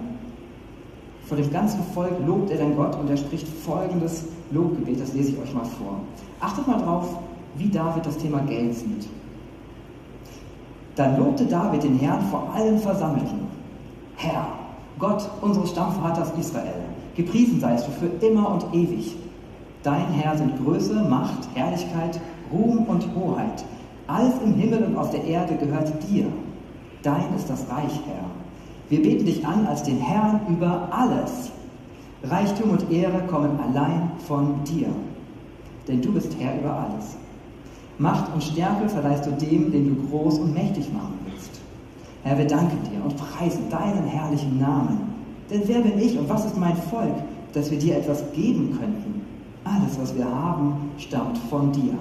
vor 1.25 1.37
dem 1.37 1.51
ganzen 1.51 1.81
Volk 1.93 2.13
lobt 2.25 2.51
er 2.51 2.57
dann 2.57 2.75
Gott 2.75 2.95
und 2.99 3.09
er 3.09 3.17
spricht 3.17 3.47
folgendes 3.47 4.25
Lobgebet, 4.51 5.01
das 5.01 5.13
lese 5.13 5.31
ich 5.31 5.39
euch 5.39 5.53
mal 5.53 5.65
vor. 5.65 5.99
Achtet 6.39 6.67
mal 6.67 6.79
drauf, 6.79 7.07
wie 7.57 7.69
David 7.69 8.05
das 8.05 8.17
Thema 8.17 8.39
Geld 8.41 8.75
sieht. 8.75 9.07
Dann 10.95 11.17
lobte 11.17 11.45
David 11.45 11.83
den 11.83 11.97
Herrn 11.97 12.21
vor 12.29 12.51
allen 12.53 12.79
Versammelten. 12.79 13.47
Herr, 14.17 14.47
Gott 14.99 15.29
unseres 15.41 15.71
Stammvaters 15.71 16.31
Israel, 16.39 16.85
gepriesen 17.15 17.59
seist 17.59 17.87
du 17.87 17.91
für 17.91 18.25
immer 18.25 18.49
und 18.51 18.73
ewig. 18.73 19.15
Dein 19.85 20.09
Herr 20.13 20.35
sind 20.35 20.57
Größe, 20.57 20.95
Macht, 20.95 21.47
Herrlichkeit, 21.53 22.19
Ruhm 22.51 22.85
und 22.87 23.05
Hoheit. 23.15 23.63
Alles 24.07 24.33
im 24.43 24.55
Himmel 24.55 24.83
und 24.83 24.97
auf 24.97 25.11
der 25.11 25.23
Erde 25.23 25.55
gehört 25.57 25.93
dir. 26.09 26.25
Dein 27.03 27.35
ist 27.35 27.47
das 27.47 27.69
Reich, 27.69 28.01
Herr. 28.07 28.25
Wir 28.89 29.03
beten 29.03 29.27
dich 29.27 29.45
an 29.45 29.67
als 29.67 29.83
den 29.83 29.99
Herrn 29.99 30.41
über 30.49 30.89
alles. 30.89 31.51
Reichtum 32.23 32.71
und 32.71 32.91
Ehre 32.91 33.27
kommen 33.27 33.59
allein 33.59 34.09
von 34.27 34.63
dir, 34.63 34.87
denn 35.87 36.01
du 36.01 36.11
bist 36.13 36.35
Herr 36.39 36.59
über 36.59 36.73
alles. 36.73 37.15
Macht 37.99 38.33
und 38.33 38.43
Stärke 38.43 38.89
verleihst 38.89 39.27
du 39.27 39.31
dem, 39.33 39.71
den 39.71 39.95
du 39.95 40.07
groß 40.07 40.39
und 40.39 40.55
mächtig 40.55 40.91
machen 40.91 41.19
willst. 41.25 41.61
Herr, 42.23 42.39
wir 42.39 42.47
danken 42.47 42.79
dir 42.89 43.05
und 43.05 43.15
preisen 43.17 43.69
deinen 43.69 44.07
herrlichen 44.07 44.59
Namen. 44.59 45.13
Denn 45.51 45.61
wer 45.67 45.81
bin 45.81 45.99
ich 45.99 46.17
und 46.17 46.27
was 46.27 46.43
ist 46.43 46.57
mein 46.57 46.75
Volk, 46.75 47.13
dass 47.53 47.69
wir 47.69 47.77
dir 47.77 47.97
etwas 47.97 48.23
geben 48.33 48.75
könnten? 48.79 49.04
Alles, 49.65 49.99
was 49.99 50.15
wir 50.15 50.25
haben, 50.25 50.91
stammt 50.97 51.37
von 51.49 51.71
dir. 51.71 51.95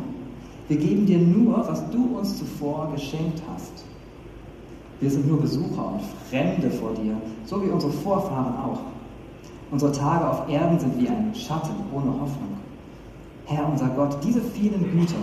Wir 0.69 0.77
geben 0.77 1.07
dir 1.07 1.19
nur, 1.19 1.67
was 1.67 1.83
du 1.91 2.19
uns 2.19 2.39
zuvor 2.39 2.91
geschenkt 2.95 3.43
hast. 3.53 3.85
Wir 5.01 5.11
sind 5.11 5.27
nur 5.27 5.41
Besucher 5.41 5.93
und 5.93 6.03
Fremde 6.31 6.71
vor 6.71 6.93
dir, 6.93 7.17
so 7.47 7.63
wie 7.63 7.69
unsere 7.69 7.93
Vorfahren 7.93 8.55
auch. 8.59 8.81
Unsere 9.71 9.93
Tage 9.93 10.29
auf 10.31 10.49
Erden 10.49 10.79
sind 10.79 11.01
wie 11.01 11.09
ein 11.09 11.35
Schatten 11.35 11.75
ohne 11.93 12.13
Hoffnung. 12.13 12.55
Herr, 13.47 13.69
unser 13.69 13.89
Gott, 13.89 14.19
diese 14.23 14.41
vielen 14.41 14.83
Güter, 14.93 15.17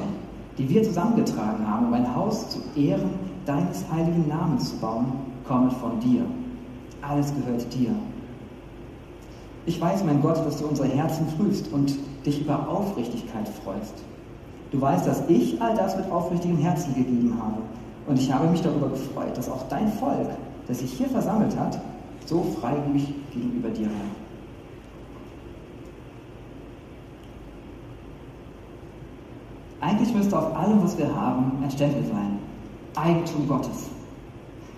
die 0.58 0.68
wir 0.68 0.84
zusammengetragen 0.84 1.68
haben, 1.68 1.88
um 1.88 1.94
ein 1.94 2.16
Haus 2.16 2.50
zu 2.50 2.60
Ehren 2.76 3.12
deines 3.46 3.86
heiligen 3.92 4.28
Namens 4.28 4.72
zu 4.72 4.78
bauen, 4.78 5.14
kommen 5.48 5.72
von 5.72 6.00
dir. 6.00 6.26
Alles 7.02 7.34
gehört 7.34 7.74
dir. 7.74 7.92
Ich 9.66 9.80
weiß, 9.80 10.04
mein 10.04 10.22
Gott, 10.22 10.38
dass 10.46 10.58
du 10.58 10.66
unsere 10.66 10.88
Herzen 10.88 11.28
prüfst 11.38 11.72
und 11.72 11.96
dich 12.26 12.42
über 12.42 12.68
Aufrichtigkeit 12.68 13.48
freust. 13.64 13.94
Du 14.72 14.80
weißt, 14.80 15.06
dass 15.06 15.24
ich 15.28 15.62
all 15.62 15.76
das 15.76 15.98
mit 15.98 16.10
aufrichtigem 16.12 16.58
Herzen 16.58 16.94
gegeben 16.96 17.38
habe. 17.42 17.62
Und 18.08 18.18
ich 18.18 18.32
habe 18.32 18.48
mich 18.48 18.62
darüber 18.62 18.90
gefreut, 18.90 19.36
dass 19.36 19.50
auch 19.50 19.68
dein 19.70 19.92
Volk, 19.94 20.30
das 20.68 20.80
sich 20.80 20.94
hier 20.94 21.10
versammelt 21.10 21.58
hat, 21.58 21.80
so 22.26 22.44
freigebig 22.60 23.14
gegenüber 23.34 23.70
dir, 23.70 23.88
Herr. 23.88 24.22
Eigentlich 29.82 30.14
müsste 30.14 30.38
auf 30.38 30.56
allem, 30.56 30.84
was 30.84 30.98
wir 30.98 31.14
haben, 31.14 31.52
ein 31.64 31.72
Stempel 31.72 32.04
sein. 32.04 32.40
Eigentum 32.96 33.48
Gottes. 33.48 33.90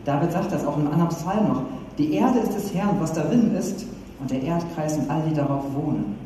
David 0.06 0.32
sagt 0.32 0.52
das 0.52 0.66
auch 0.66 0.78
in 0.78 0.84
einem 0.84 0.94
anderen 0.94 1.10
Psalm 1.10 1.48
noch. 1.50 1.62
Die 1.98 2.14
Erde 2.14 2.40
ist 2.40 2.54
des 2.54 2.74
Herrn, 2.74 2.98
was 3.00 3.14
darin 3.14 3.54
ist, 3.56 3.86
und 4.20 4.32
der 4.32 4.42
Erdkreis 4.42 4.98
und 4.98 5.10
all 5.10 5.22
die 5.30 5.36
darauf 5.36 5.64
wohnen. 5.76 6.23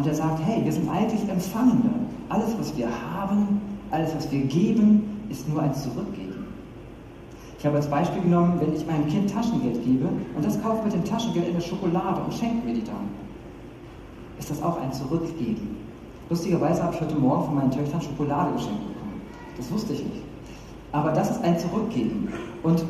Und 0.00 0.06
er 0.06 0.14
sagt, 0.14 0.40
hey, 0.46 0.64
wir 0.64 0.72
sind 0.72 0.88
eigentlich 0.88 1.28
Empfangende. 1.28 1.90
Alles, 2.30 2.56
was 2.58 2.74
wir 2.74 2.88
haben, 2.88 3.60
alles, 3.90 4.16
was 4.16 4.32
wir 4.32 4.40
geben, 4.44 5.26
ist 5.28 5.46
nur 5.46 5.60
ein 5.60 5.74
Zurückgeben. 5.74 6.46
Ich 7.58 7.66
habe 7.66 7.76
als 7.76 7.86
Beispiel 7.86 8.22
genommen, 8.22 8.58
wenn 8.60 8.74
ich 8.74 8.86
meinem 8.86 9.06
Kind 9.08 9.30
Taschengeld 9.30 9.84
gebe 9.84 10.08
und 10.34 10.42
das 10.42 10.58
kauft 10.62 10.86
mit 10.86 10.94
dem 10.94 11.04
Taschengeld 11.04 11.48
in 11.48 11.52
der 11.52 11.60
Schokolade 11.60 12.22
und 12.22 12.32
schenkt 12.32 12.64
mir 12.64 12.72
die 12.72 12.82
dann, 12.82 13.10
ist 14.38 14.48
das 14.48 14.62
auch 14.62 14.80
ein 14.80 14.90
Zurückgeben. 14.90 15.76
Lustigerweise 16.30 16.82
habe 16.82 16.94
ich 16.94 17.00
heute 17.02 17.16
Morgen 17.16 17.44
von 17.44 17.56
meinen 17.56 17.70
Töchtern 17.70 18.00
Schokolade 18.00 18.54
geschenkt 18.54 18.80
bekommen. 18.80 19.20
Das 19.58 19.70
wusste 19.70 19.92
ich 19.92 20.02
nicht. 20.02 20.22
Aber 20.92 21.10
das 21.10 21.30
ist 21.32 21.44
ein 21.44 21.58
Zurückgeben. 21.58 22.32
Und 22.62 22.86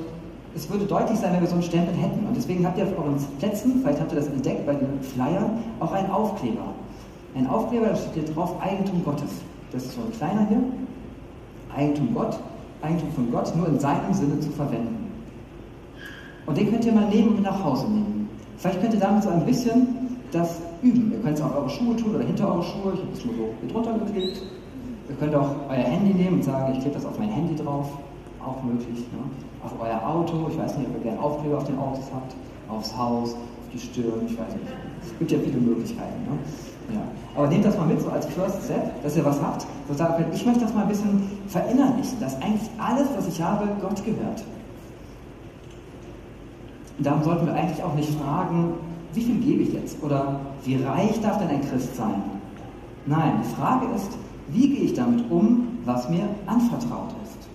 es 0.55 0.71
würde 0.71 0.85
deutlich 0.85 1.19
sein, 1.19 1.33
wenn 1.33 1.40
wir 1.40 1.49
so 1.49 1.55
einen 1.55 1.64
Stempel 1.64 1.93
hätten. 1.93 2.25
Und 2.25 2.37
deswegen 2.37 2.64
habt 2.64 2.79
ihr 2.79 2.85
auf 2.85 2.97
euren 2.97 3.17
Plätzen, 3.40 3.81
vielleicht 3.83 3.99
habt 4.00 4.12
ihr 4.12 4.21
das 4.21 4.29
entdeckt 4.29 4.64
bei 4.64 4.75
den 4.75 5.02
Flyern, 5.02 5.59
auch 5.81 5.90
einen 5.90 6.09
Aufkleber. 6.12 6.73
Ein 7.35 7.47
Aufkleber, 7.47 7.87
da 7.87 7.97
steht 7.97 8.25
hier 8.27 8.35
drauf 8.35 8.61
Eigentum 8.61 9.05
Gottes. 9.05 9.31
Das 9.73 9.85
ist 9.85 9.95
so 9.95 10.01
ein 10.01 10.13
kleiner 10.13 10.47
hier. 10.49 10.63
Eigentum 11.75 12.13
Gott, 12.15 12.39
Eigentum 12.83 13.13
von 13.13 13.31
Gott, 13.31 13.55
nur 13.57 13.69
in 13.69 13.79
seinem 13.79 14.13
Sinne 14.13 14.41
zu 14.41 14.51
verwenden. 14.51 15.11
Und 16.47 16.59
den 16.59 16.71
könnt 16.71 16.85
ihr 16.85 16.93
mal 16.93 17.09
nehmen 17.09 17.37
und 17.37 17.43
nach 17.43 17.63
Hause 17.63 17.87
nehmen. 17.87 18.29
Vielleicht 18.57 18.81
könnt 18.81 18.95
ihr 18.95 19.01
damit 19.01 19.23
so 19.23 19.31
ein 19.31 19.47
bisschen 19.47 20.19
das 20.33 20.61
üben. 20.83 21.13
Ihr 21.13 21.21
könnt 21.21 21.39
es 21.39 21.43
auf 21.43 21.55
eure 21.55 21.71
Schuhe 21.71 21.95
tun 21.97 22.15
oder 22.17 22.25
hinter 22.25 22.53
eure 22.53 22.63
Schuhe. 22.63 22.95
Ich 22.95 23.01
habe 23.01 23.13
es 23.13 23.25
nur 23.25 23.35
so 23.35 23.49
hier 23.61 23.71
drunter 23.71 24.05
geklebt. 24.05 24.43
Ihr 25.09 25.15
könnt 25.17 25.35
auch 25.35 25.51
euer 25.69 25.77
Handy 25.77 26.13
nehmen 26.15 26.37
und 26.37 26.45
sagen, 26.45 26.73
ich 26.73 26.81
klebe 26.81 26.95
das 26.95 27.07
auf 27.07 27.19
mein 27.19 27.29
Handy 27.29 27.55
drauf. 27.55 27.87
Auch 28.45 28.63
möglich. 28.63 28.99
Ne? 28.99 29.23
Auf 29.63 29.73
euer 29.81 30.07
Auto. 30.07 30.49
Ich 30.51 30.59
weiß 30.59 30.79
nicht, 30.79 30.89
ob 30.89 30.97
ihr 30.97 31.03
gerne 31.03 31.21
Aufkleber 31.21 31.59
auf 31.59 31.65
den 31.65 31.79
Autos 31.79 32.05
habt. 32.13 32.35
Aufs 32.69 32.97
Haus, 32.97 33.35
auf 33.35 33.73
die 33.73 33.79
Stirn. 33.79 34.27
Ich 34.27 34.39
weiß 34.39 34.55
nicht. 34.55 34.73
Es 35.03 35.19
gibt 35.19 35.31
ja 35.31 35.39
viele 35.39 35.59
Möglichkeiten. 35.59 36.23
Ne? 36.25 36.39
Ja. 36.92 37.00
Aber 37.37 37.47
nehmt 37.47 37.64
das 37.64 37.76
mal 37.76 37.87
mit, 37.87 38.00
so 38.00 38.09
als 38.11 38.26
First 38.26 38.64
Step, 38.64 39.02
dass 39.02 39.16
ihr 39.16 39.25
was 39.25 39.40
habt, 39.40 39.66
so 39.88 39.94
sagen 39.94 40.14
könnt, 40.16 40.35
ich 40.35 40.44
möchte 40.44 40.61
das 40.62 40.75
mal 40.75 40.82
ein 40.82 40.88
bisschen 40.88 41.30
verinnerlichen, 41.49 42.20
dass 42.20 42.35
eigentlich 42.37 42.68
alles, 42.78 43.09
was 43.16 43.28
ich 43.28 43.40
habe, 43.40 43.68
Gott 43.80 44.04
gehört. 44.04 44.44
Und 46.99 47.06
darum 47.06 47.23
sollten 47.23 47.47
wir 47.47 47.54
eigentlich 47.54 47.82
auch 47.82 47.94
nicht 47.94 48.12
fragen, 48.20 48.75
wie 49.14 49.23
viel 49.23 49.40
gebe 49.40 49.62
ich 49.62 49.73
jetzt? 49.73 50.02
Oder 50.02 50.40
wie 50.64 50.76
reich 50.82 51.20
darf 51.20 51.38
denn 51.38 51.49
ein 51.49 51.62
Christ 51.68 51.97
sein? 51.97 52.23
Nein, 53.06 53.40
die 53.42 53.54
Frage 53.54 53.87
ist, 53.97 54.11
wie 54.49 54.68
gehe 54.68 54.85
ich 54.85 54.94
damit 54.94 55.30
um, 55.30 55.78
was 55.85 56.09
mir 56.09 56.28
anvertraut 56.47 57.14
ist? 57.25 57.49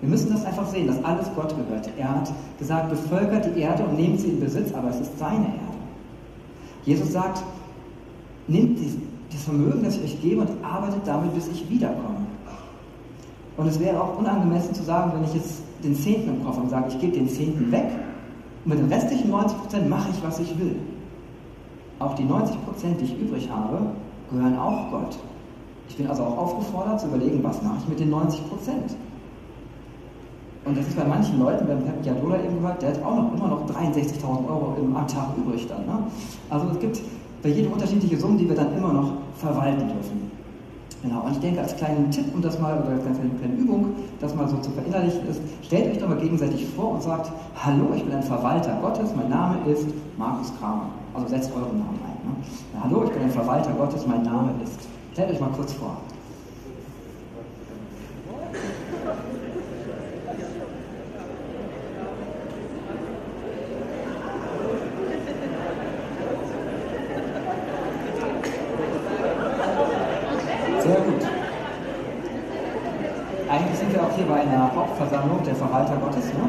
Wir 0.00 0.08
müssen 0.08 0.30
das 0.30 0.44
einfach 0.44 0.66
sehen, 0.66 0.86
dass 0.86 1.02
alles 1.04 1.26
Gott 1.34 1.54
gehört. 1.56 1.88
Er 1.98 2.10
hat 2.10 2.32
gesagt, 2.58 2.90
bevölkert 2.90 3.56
die 3.56 3.60
Erde 3.60 3.84
und 3.84 3.96
nehmt 3.96 4.20
sie 4.20 4.28
in 4.28 4.40
Besitz, 4.40 4.72
aber 4.72 4.90
es 4.90 5.00
ist 5.00 5.18
seine 5.18 5.46
Erde. 5.46 5.67
Jesus 6.88 7.12
sagt, 7.12 7.42
nehmt 8.46 8.78
das 9.30 9.42
Vermögen, 9.42 9.82
das 9.84 9.96
ich 9.96 10.04
euch 10.04 10.22
gebe 10.22 10.40
und 10.40 10.48
arbeitet 10.64 11.02
damit, 11.04 11.34
bis 11.34 11.46
ich 11.48 11.68
wiederkomme. 11.68 12.26
Und 13.58 13.66
es 13.66 13.78
wäre 13.78 14.00
auch 14.00 14.18
unangemessen 14.18 14.74
zu 14.74 14.82
sagen, 14.82 15.12
wenn 15.14 15.24
ich 15.24 15.34
jetzt 15.34 15.60
den 15.84 15.94
Zehnten 15.94 16.30
im 16.30 16.44
Koffer 16.44 16.62
und 16.62 16.70
sage, 16.70 16.86
ich 16.88 16.98
gebe 16.98 17.12
den 17.12 17.28
Zehnten 17.28 17.70
weg 17.70 17.90
und 18.64 18.70
mit 18.70 18.78
den 18.78 18.90
restlichen 18.90 19.30
90% 19.30 19.86
mache 19.86 20.08
ich, 20.10 20.22
was 20.24 20.40
ich 20.40 20.58
will. 20.58 20.76
Auch 21.98 22.14
die 22.14 22.22
90%, 22.22 22.54
die 22.98 23.04
ich 23.04 23.20
übrig 23.20 23.50
habe, 23.50 23.80
gehören 24.30 24.56
auch 24.58 24.90
Gott. 24.90 25.18
Ich 25.90 25.96
bin 25.96 26.06
also 26.06 26.22
auch 26.22 26.38
aufgefordert 26.38 27.00
zu 27.00 27.08
überlegen, 27.08 27.44
was 27.44 27.62
mache 27.62 27.76
ich 27.82 27.88
mit 27.88 28.00
den 28.00 28.14
90%. 28.14 28.38
Und 30.68 30.76
das 30.76 30.86
ist 30.86 30.96
bei 30.96 31.04
manchen 31.04 31.38
Leuten, 31.38 31.66
wir 31.66 31.76
haben 31.76 32.04
Jadula 32.04 32.36
eben 32.44 32.60
gehört, 32.60 32.82
der 32.82 32.90
hat 32.90 33.02
auch 33.02 33.16
noch 33.16 33.32
immer 33.32 33.48
noch 33.48 33.66
63.000 33.70 34.46
Euro 34.46 34.76
im, 34.78 34.94
am 34.94 35.08
Tag 35.08 35.28
übrig 35.38 35.66
dann. 35.66 35.86
Ne? 35.86 36.04
Also 36.50 36.66
es 36.72 36.78
gibt 36.78 37.00
bei 37.42 37.48
jedem 37.48 37.72
unterschiedliche 37.72 38.18
Summen, 38.18 38.36
die 38.36 38.46
wir 38.46 38.54
dann 38.54 38.76
immer 38.76 38.92
noch 38.92 39.12
verwalten 39.36 39.88
dürfen. 39.88 40.30
Genau, 41.02 41.22
und 41.22 41.32
ich 41.32 41.38
denke, 41.38 41.60
als 41.60 41.74
kleinen 41.74 42.10
Tipp, 42.10 42.26
um 42.34 42.42
das 42.42 42.58
mal, 42.58 42.74
oder 42.74 42.90
als 42.90 43.02
kleine, 43.02 43.30
kleine 43.38 43.54
Übung, 43.54 43.94
das 44.20 44.34
mal 44.34 44.46
so 44.46 44.58
zu 44.58 44.70
verinnerlichen 44.72 45.26
ist, 45.28 45.40
stellt 45.62 45.90
euch 45.90 45.98
doch 46.00 46.08
mal 46.08 46.18
gegenseitig 46.18 46.66
vor 46.76 46.90
und 46.90 47.02
sagt, 47.02 47.32
hallo, 47.56 47.86
ich 47.96 48.04
bin 48.04 48.14
ein 48.14 48.22
Verwalter 48.22 48.76
Gottes, 48.82 49.14
mein 49.16 49.30
Name 49.30 49.56
ist 49.70 49.86
Markus 50.18 50.52
Kramer. 50.58 50.90
Also 51.14 51.28
setzt 51.28 51.50
euren 51.52 51.78
Namen 51.78 51.98
ein. 52.04 52.28
Ne? 52.28 52.82
Hallo, 52.82 53.04
ich 53.04 53.10
bin 53.10 53.22
ein 53.22 53.30
Verwalter 53.30 53.70
Gottes, 53.70 54.06
mein 54.06 54.22
Name 54.22 54.50
ist. 54.62 54.86
Stellt 55.14 55.30
euch 55.30 55.40
mal 55.40 55.50
kurz 55.56 55.72
vor. 55.72 55.96
Hauptversammlung 74.98 75.42
der 75.44 75.54
Verwalter 75.54 75.96
Gottes. 75.96 76.24
Ne? 76.26 76.48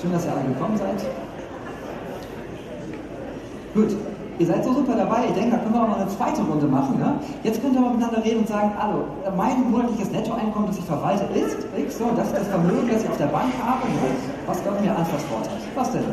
Schön, 0.00 0.12
dass 0.12 0.24
ihr 0.24 0.32
alle 0.32 0.44
gekommen 0.44 0.76
seid. 0.76 1.06
Gut, 3.74 3.96
ihr 4.38 4.46
seid 4.46 4.64
so 4.64 4.72
super 4.72 4.94
dabei. 4.94 5.26
Ich 5.28 5.34
denke, 5.34 5.50
da 5.50 5.58
können 5.58 5.74
wir 5.74 5.82
auch 5.82 5.88
noch 5.88 6.00
eine 6.00 6.08
zweite 6.08 6.42
Runde 6.42 6.66
machen. 6.66 6.98
Ne? 6.98 7.14
Jetzt 7.42 7.60
könnt 7.60 7.74
ihr 7.74 7.80
mal 7.80 7.90
miteinander 7.90 8.24
reden 8.24 8.40
und 8.40 8.48
sagen, 8.48 8.72
hallo, 8.78 9.04
mein 9.36 9.70
monatliches 9.70 10.10
Nettoeinkommen, 10.10 10.68
das 10.68 10.78
ich 10.78 10.84
verwalte, 10.84 11.24
ist 11.34 11.56
X. 11.76 11.98
So, 11.98 12.10
das 12.16 12.28
ist 12.28 12.36
das 12.36 12.48
Vermögen, 12.48 12.88
das 12.90 13.02
ich 13.02 13.08
auf 13.10 13.16
der 13.16 13.26
Bank 13.26 13.52
habe. 13.64 13.86
Ne? 13.86 14.14
Was 14.46 14.62
Gott 14.62 14.80
mir 14.80 14.90
anvertraut 14.90 15.44
hat. 15.44 15.58
Was 15.74 15.92
denn? 15.92 16.04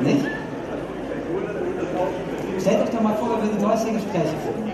Nicht? 0.00 0.24
Stellt 2.60 2.82
euch 2.82 2.90
doch 2.90 3.00
mal 3.00 3.14
vor, 3.14 3.28
wir 3.30 3.42
würden 3.42 3.60
solche 3.60 3.92
Gespräche 3.92 4.34
führen. 4.42 4.72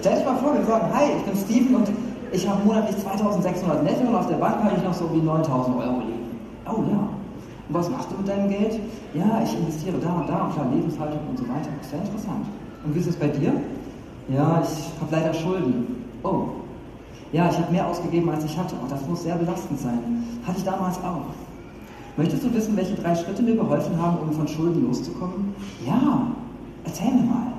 Stellt 0.00 0.18
euch 0.18 0.24
mal 0.24 0.36
vor, 0.36 0.54
wir 0.54 0.64
sagen, 0.64 0.86
hi, 0.92 1.04
ich 1.16 1.24
bin 1.24 1.36
Steven 1.36 1.74
und 1.76 1.88
ich 2.32 2.48
habe 2.48 2.64
monatlich 2.64 2.98
2600 2.98 3.84
netto 3.84 4.08
und 4.08 4.16
auf 4.16 4.26
der 4.26 4.36
Bank 4.36 4.62
habe 4.64 4.74
ich 4.76 4.82
noch 4.82 4.92
so 4.92 5.08
wie 5.12 5.20
9000 5.20 5.76
Euro 5.76 6.00
liegen. 6.00 6.13
Oh 7.74 7.78
ja. 7.78 7.80
Was 7.80 7.90
machst 7.90 8.10
du 8.10 8.16
mit 8.16 8.28
deinem 8.28 8.48
Geld? 8.48 8.80
Ja, 9.14 9.42
ich 9.42 9.54
investiere 9.58 9.98
da 9.98 10.12
und 10.12 10.28
da 10.28 10.44
und 10.44 10.52
klar, 10.52 10.66
Lebenshaltung 10.72 11.20
und 11.28 11.38
so 11.38 11.44
weiter. 11.44 11.68
Das 11.78 11.86
ist 11.86 11.90
sehr 11.90 12.00
interessant. 12.00 12.46
Und 12.84 12.94
wie 12.94 13.00
ist 13.00 13.06
es 13.08 13.16
bei 13.16 13.28
dir? 13.28 13.52
Ja, 14.28 14.62
ich 14.62 15.00
habe 15.00 15.10
leider 15.10 15.34
Schulden. 15.34 16.04
Oh. 16.22 16.46
Ja, 17.32 17.50
ich 17.50 17.58
habe 17.58 17.72
mehr 17.72 17.86
ausgegeben, 17.86 18.30
als 18.30 18.44
ich 18.44 18.56
hatte. 18.56 18.74
Und 18.80 18.90
das 18.90 19.06
muss 19.06 19.22
sehr 19.22 19.34
belastend 19.36 19.80
sein. 19.80 20.24
Hatte 20.46 20.58
ich 20.58 20.64
damals 20.64 20.98
auch. 20.98 21.34
Möchtest 22.16 22.44
du 22.44 22.54
wissen, 22.54 22.76
welche 22.76 22.94
drei 22.94 23.14
Schritte 23.14 23.42
mir 23.42 23.56
geholfen 23.56 24.00
haben, 24.00 24.18
um 24.18 24.32
von 24.32 24.46
Schulden 24.46 24.86
loszukommen? 24.86 25.54
Ja, 25.84 26.28
erzähl 26.84 27.12
mir 27.12 27.22
mal. 27.22 27.52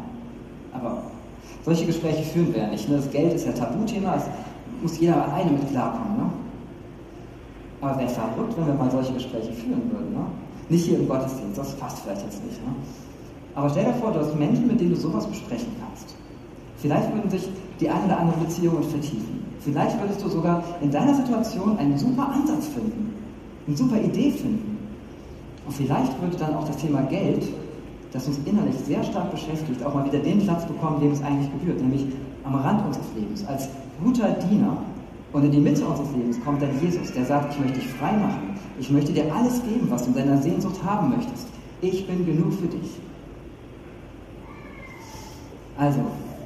Aber 0.72 1.04
solche 1.66 1.86
Gespräche 1.86 2.24
führen 2.24 2.54
wir 2.54 2.62
ja 2.62 2.68
nicht. 2.70 2.88
Ne? 2.88 2.98
Das 2.98 3.12
Geld 3.12 3.34
ist 3.34 3.46
ja 3.46 3.52
Tabuthema, 3.52 4.16
es 4.16 4.24
muss 4.82 4.98
jeder 5.00 5.24
alleine 5.24 5.52
mit 5.52 5.70
klarkommen. 5.70 6.18
Ne? 6.18 6.30
Aber 7.82 8.00
wäre 8.00 8.10
verrückt, 8.10 8.58
wenn 8.58 8.67
wir 8.67 8.74
mal 8.74 8.89
solche 8.89 9.13
Gespräche 9.13 9.51
führen 9.53 9.91
würden. 9.91 10.13
Ne? 10.13 10.25
Nicht 10.70 10.86
hier 10.86 11.00
im 11.00 11.08
Gottesdienst, 11.08 11.58
das 11.58 11.75
passt 11.75 12.00
vielleicht 12.00 12.24
jetzt 12.24 12.44
nicht. 12.44 12.65
Ne? 12.65 12.74
Aber 13.53 13.70
stell 13.70 13.86
dir 13.86 13.94
vor, 13.94 14.12
du 14.12 14.20
hast 14.20 14.36
Menschen, 14.38 14.67
mit 14.67 14.79
denen 14.79 14.91
du 14.91 14.96
sowas 14.96 15.27
besprechen 15.27 15.70
kannst. 15.79 16.15
Vielleicht 16.77 17.13
würden 17.13 17.29
sich 17.29 17.48
die 17.79 17.89
eine 17.89 18.05
oder 18.05 18.20
andere 18.20 18.39
Beziehungen 18.39 18.84
vertiefen. 18.84 19.46
Vielleicht 19.60 20.00
würdest 20.00 20.24
du 20.24 20.29
sogar 20.29 20.63
in 20.82 20.91
deiner 20.91 21.15
Situation 21.15 21.77
einen 21.77 21.98
super 21.98 22.29
Ansatz 22.29 22.67
finden, 22.67 23.13
eine 23.67 23.75
super 23.75 23.98
Idee 23.98 24.32
finden. 24.32 24.77
Und 25.65 25.74
vielleicht 25.74 26.22
würde 26.22 26.38
dann 26.38 26.55
auch 26.55 26.67
das 26.67 26.77
Thema 26.77 27.01
Geld 27.03 27.44
das 28.15 28.27
uns 28.27 28.39
innerlich 28.46 28.75
sehr 28.77 29.03
stark 29.03 29.29
beschäftigt, 29.32 29.84
auch 29.84 29.94
mal 29.94 30.05
wieder 30.05 30.20
den 30.20 30.39
Platz 30.39 30.65
bekommen, 30.65 31.01
dem 31.01 31.12
es 31.12 31.22
eigentlich 31.22 31.51
gebührt, 31.51 31.82
nämlich 31.82 32.05
am 32.46 32.55
Rand 32.55 32.86
unseres 32.86 33.08
Lebens, 33.13 33.46
als 33.46 33.67
guter 34.01 34.29
Diener. 34.50 34.77
Und 35.36 35.44
in 35.44 35.51
die 35.51 35.60
Mitte 35.60 35.86
unseres 35.86 36.10
Lebens 36.13 36.38
kommt 36.46 36.62
dann 36.62 36.70
Jesus, 36.82 37.12
der 37.12 37.25
sagt, 37.25 37.54
ich 37.54 37.60
möchte 37.60 37.80
dich 37.80 37.89
frei 37.89 38.13
machen. 38.13 38.58
Ich 38.80 38.89
möchte 38.89 39.12
dir 39.12 39.25
alles 39.36 39.62
geben, 39.63 39.86
was 39.89 40.04
du 40.04 40.12
in 40.12 40.15
deiner 40.15 40.42
Sehnsucht 40.42 40.82
haben 40.82 41.10
möchtest. 41.10 41.48
Ich 41.82 42.08
bin 42.08 42.25
genug 42.25 42.54
für 42.54 42.68
dich. 42.68 43.01
Also, 45.77 46.00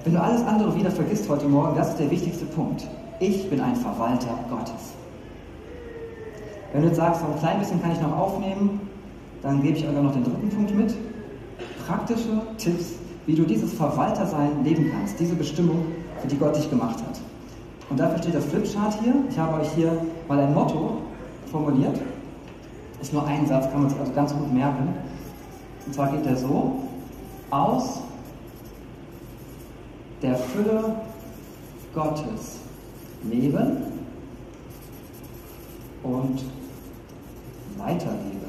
wenn 0.04 0.14
du 0.14 0.20
alles 0.20 0.42
andere 0.42 0.76
wieder 0.76 0.90
vergisst 0.90 1.30
heute 1.30 1.48
Morgen, 1.48 1.78
das 1.78 1.90
ist 1.90 2.00
der 2.00 2.10
wichtigste 2.10 2.46
Punkt. 2.46 2.88
Ich 3.20 3.48
bin 3.48 3.62
ein 3.62 3.76
Verwalter 3.76 4.40
Gottes. 4.50 4.96
Wenn 6.74 6.82
du 6.82 6.88
jetzt 6.88 6.98
sagst, 6.98 7.22
so 7.22 7.28
ein 7.28 7.38
klein 7.38 7.60
bisschen 7.60 7.80
kann 7.84 7.92
ich 7.92 8.02
noch 8.02 8.18
aufnehmen, 8.18 8.80
dann 9.44 9.62
gebe 9.62 9.78
ich 9.78 9.88
euch 9.88 9.94
noch 9.94 10.14
den 10.14 10.24
dritten 10.24 10.50
Punkt 10.50 10.76
mit 10.76 10.96
praktische 11.86 12.42
Tipps, 12.58 12.94
wie 13.28 13.36
du 13.36 13.44
dieses 13.44 13.72
Verwaltersein 13.72 14.64
leben 14.64 14.90
kannst, 14.92 15.20
diese 15.20 15.36
Bestimmung, 15.36 15.78
für 16.24 16.28
die 16.28 16.40
Gott 16.40 16.56
dich 16.56 16.68
gemacht 16.72 16.98
hat. 16.98 17.29
Und 17.90 18.00
dafür 18.00 18.20
steht 18.20 18.36
das 18.36 18.46
Flipchart 18.46 19.02
hier. 19.02 19.16
Ich 19.30 19.38
habe 19.38 19.62
euch 19.62 19.72
hier 19.72 19.92
mal 20.28 20.40
ein 20.40 20.54
Motto 20.54 20.98
formuliert. 21.52 22.00
Ist 23.02 23.14
nur 23.14 23.26
ein 23.26 23.48
Satz, 23.48 23.72
kann 23.72 23.82
man 23.82 23.90
sich 23.90 24.00
also 24.00 24.12
ganz 24.14 24.34
gut 24.34 24.54
merken. 24.54 24.90
Und 25.86 25.94
zwar 25.94 26.12
geht 26.12 26.26
der 26.26 26.36
so: 26.36 26.84
Aus 27.50 28.02
der 30.22 30.36
Fülle 30.36 30.96
Gottes 31.96 32.60
leben 33.24 33.78
und 36.04 36.44
weiterleben. 37.78 38.40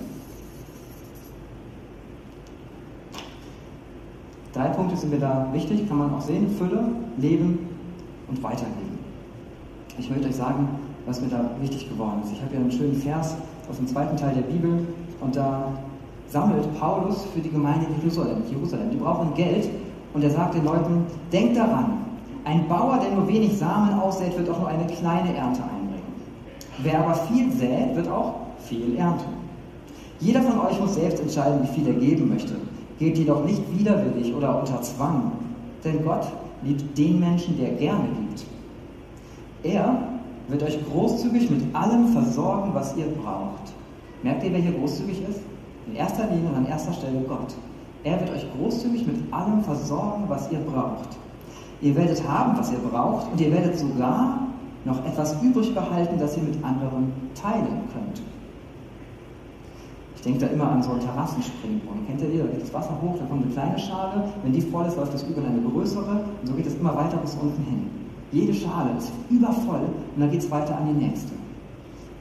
Drei 4.53 4.69
Punkte 4.69 4.97
sind 4.97 5.11
mir 5.11 5.21
da 5.21 5.49
wichtig, 5.53 5.89
kann 5.89 5.99
man 5.99 6.13
auch 6.13 6.21
sehen. 6.21 6.51
Fülle, 6.59 6.89
Leben 7.19 7.69
und 8.29 8.43
Weiterleben. 8.43 8.80
Ich 10.01 10.09
möchte 10.09 10.29
euch 10.29 10.37
sagen, 10.37 10.67
was 11.05 11.21
mir 11.21 11.29
da 11.29 11.45
wichtig 11.61 11.87
geworden 11.91 12.23
ist. 12.25 12.33
Ich 12.33 12.41
habe 12.41 12.55
ja 12.55 12.61
einen 12.61 12.73
schönen 12.73 12.97
Vers 12.97 13.37
aus 13.69 13.77
dem 13.77 13.87
zweiten 13.87 14.17
Teil 14.17 14.35
der 14.35 14.43
Bibel 14.43 14.87
und 15.21 15.37
da 15.37 15.73
sammelt 16.27 16.67
Paulus 16.81 17.27
für 17.35 17.41
die 17.41 17.51
Gemeinde 17.51 17.85
in 17.87 18.01
Jerusalem. 18.01 18.43
Jerusalem. 18.51 18.91
Die 18.91 18.97
brauchen 18.97 19.35
Geld 19.35 19.69
und 20.15 20.25
er 20.25 20.31
sagt 20.31 20.55
den 20.55 20.65
Leuten, 20.65 21.05
denkt 21.31 21.59
daran, 21.59 21.99
ein 22.45 22.67
Bauer, 22.67 22.99
der 22.99 23.11
nur 23.15 23.29
wenig 23.29 23.59
Samen 23.59 23.93
aussät, 24.01 24.37
wird 24.39 24.49
auch 24.49 24.61
nur 24.61 24.69
eine 24.69 24.87
kleine 24.87 25.37
Ernte 25.37 25.61
einbringen. 25.63 26.15
Wer 26.83 27.05
aber 27.05 27.15
viel 27.15 27.53
sät, 27.53 27.95
wird 27.95 28.09
auch 28.09 28.37
viel 28.59 28.97
ernten. 28.97 29.29
Jeder 30.19 30.41
von 30.41 30.61
euch 30.61 30.81
muss 30.81 30.95
selbst 30.95 31.21
entscheiden, 31.21 31.61
wie 31.63 31.79
viel 31.79 31.87
er 31.87 32.01
geben 32.01 32.31
möchte. 32.31 32.55
Geht 32.99 33.19
jedoch 33.19 33.45
nicht 33.45 33.63
widerwillig 33.79 34.35
oder 34.35 34.61
unter 34.61 34.81
Zwang, 34.81 35.33
denn 35.85 36.03
Gott 36.03 36.27
liebt 36.63 36.97
den 36.97 37.21
Menschen, 37.21 37.59
der 37.59 37.73
gerne 37.73 38.09
gibt. 38.09 38.45
Er 39.63 39.99
wird 40.49 40.63
euch 40.63 40.79
großzügig 40.91 41.51
mit 41.51 41.75
allem 41.75 42.09
versorgen, 42.09 42.71
was 42.73 42.97
ihr 42.97 43.07
braucht. 43.07 43.73
Merkt 44.23 44.45
ihr, 44.45 44.53
wer 44.53 44.61
hier 44.61 44.73
großzügig 44.73 45.23
ist? 45.29 45.41
In 45.87 45.97
erster 45.97 46.27
Linie 46.27 46.49
und 46.49 46.57
an 46.57 46.67
erster 46.67 46.93
Stelle 46.93 47.21
Gott. 47.21 47.55
Er 48.05 48.19
wird 48.21 48.31
euch 48.31 48.47
großzügig 48.57 49.07
mit 49.07 49.33
allem 49.33 49.63
versorgen, 49.63 50.25
was 50.29 50.51
ihr 50.51 50.61
braucht. 50.61 51.09
Ihr 51.83 51.95
werdet 51.95 52.27
haben, 52.27 52.59
was 52.59 52.73
ihr 52.73 52.79
braucht, 52.79 53.33
und 53.33 53.41
ihr 53.41 53.53
werdet 53.53 53.79
sogar 53.79 54.49
noch 54.85 55.05
etwas 55.05 55.41
übrig 55.43 55.75
behalten, 55.75 56.19
das 56.19 56.37
ihr 56.37 56.43
mit 56.43 56.63
anderen 56.65 57.13
teilen 57.35 57.83
könnt. 57.93 58.23
Ich 60.17 60.23
denke 60.23 60.41
da 60.41 60.47
immer 60.49 60.71
an 60.71 60.83
so 60.83 60.93
einen 60.93 61.01
Terrassenspringbrunnen. 61.01 62.07
Kennt 62.07 62.21
ihr 62.21 62.29
die? 62.29 62.39
Da 62.39 62.45
geht 62.45 62.63
das 62.63 62.75
Wasser 62.75 62.97
hoch, 63.01 63.17
da 63.19 63.25
kommt 63.25 63.45
eine 63.45 63.53
kleine 63.53 63.79
Schale. 63.79 64.25
Wenn 64.43 64.53
die 64.53 64.61
voll 64.61 64.87
ist, 64.87 64.97
läuft 64.97 65.15
das 65.15 65.23
über 65.23 65.41
in 65.41 65.47
eine 65.47 65.63
größere 65.63 66.25
und 66.41 66.47
so 66.47 66.53
geht 66.55 66.67
es 66.67 66.75
immer 66.75 66.95
weiter 66.95 67.17
bis 67.19 67.35
unten 67.41 67.63
hin. 67.65 68.00
Jede 68.33 68.55
Schale 68.55 68.97
ist 68.97 69.11
übervoll 69.29 69.81
und 70.15 70.21
dann 70.21 70.31
geht 70.31 70.41
es 70.41 70.51
weiter 70.51 70.77
an 70.77 70.87
die 70.87 71.05
nächste. 71.05 71.33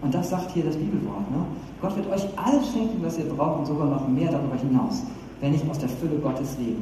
Und 0.01 0.13
das 0.13 0.29
sagt 0.29 0.51
hier 0.51 0.63
das 0.63 0.77
Bibelwort. 0.77 1.29
Ne? 1.31 1.45
Gott 1.81 1.95
wird 1.95 2.09
euch 2.09 2.25
alles 2.35 2.71
schenken, 2.71 3.01
was 3.01 3.17
ihr 3.17 3.25
braucht 3.25 3.59
und 3.59 3.65
sogar 3.65 3.87
noch 3.87 4.07
mehr 4.07 4.31
darüber 4.31 4.55
hinaus, 4.55 5.03
wenn 5.39 5.53
ich 5.53 5.69
aus 5.69 5.77
der 5.77 5.89
Fülle 5.89 6.17
Gottes 6.17 6.57
lebe. 6.57 6.81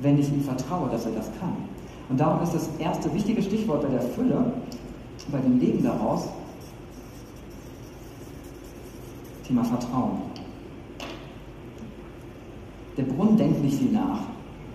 Wenn 0.00 0.18
ich 0.18 0.32
ihm 0.32 0.42
vertraue, 0.42 0.88
dass 0.90 1.06
er 1.06 1.12
das 1.12 1.30
kann. 1.40 1.56
Und 2.08 2.18
darum 2.18 2.42
ist 2.42 2.54
das 2.54 2.68
erste 2.78 3.12
wichtige 3.14 3.42
Stichwort 3.42 3.82
bei 3.82 3.88
der 3.88 4.02
Fülle, 4.02 4.52
bei 5.30 5.38
dem 5.38 5.58
Leben 5.58 5.82
daraus, 5.82 6.28
Thema 9.46 9.64
Vertrauen. 9.64 10.22
Der 12.96 13.02
Brunnen 13.04 13.36
denkt 13.36 13.62
nicht 13.62 13.78
viel 13.78 13.92
nach. 13.92 14.20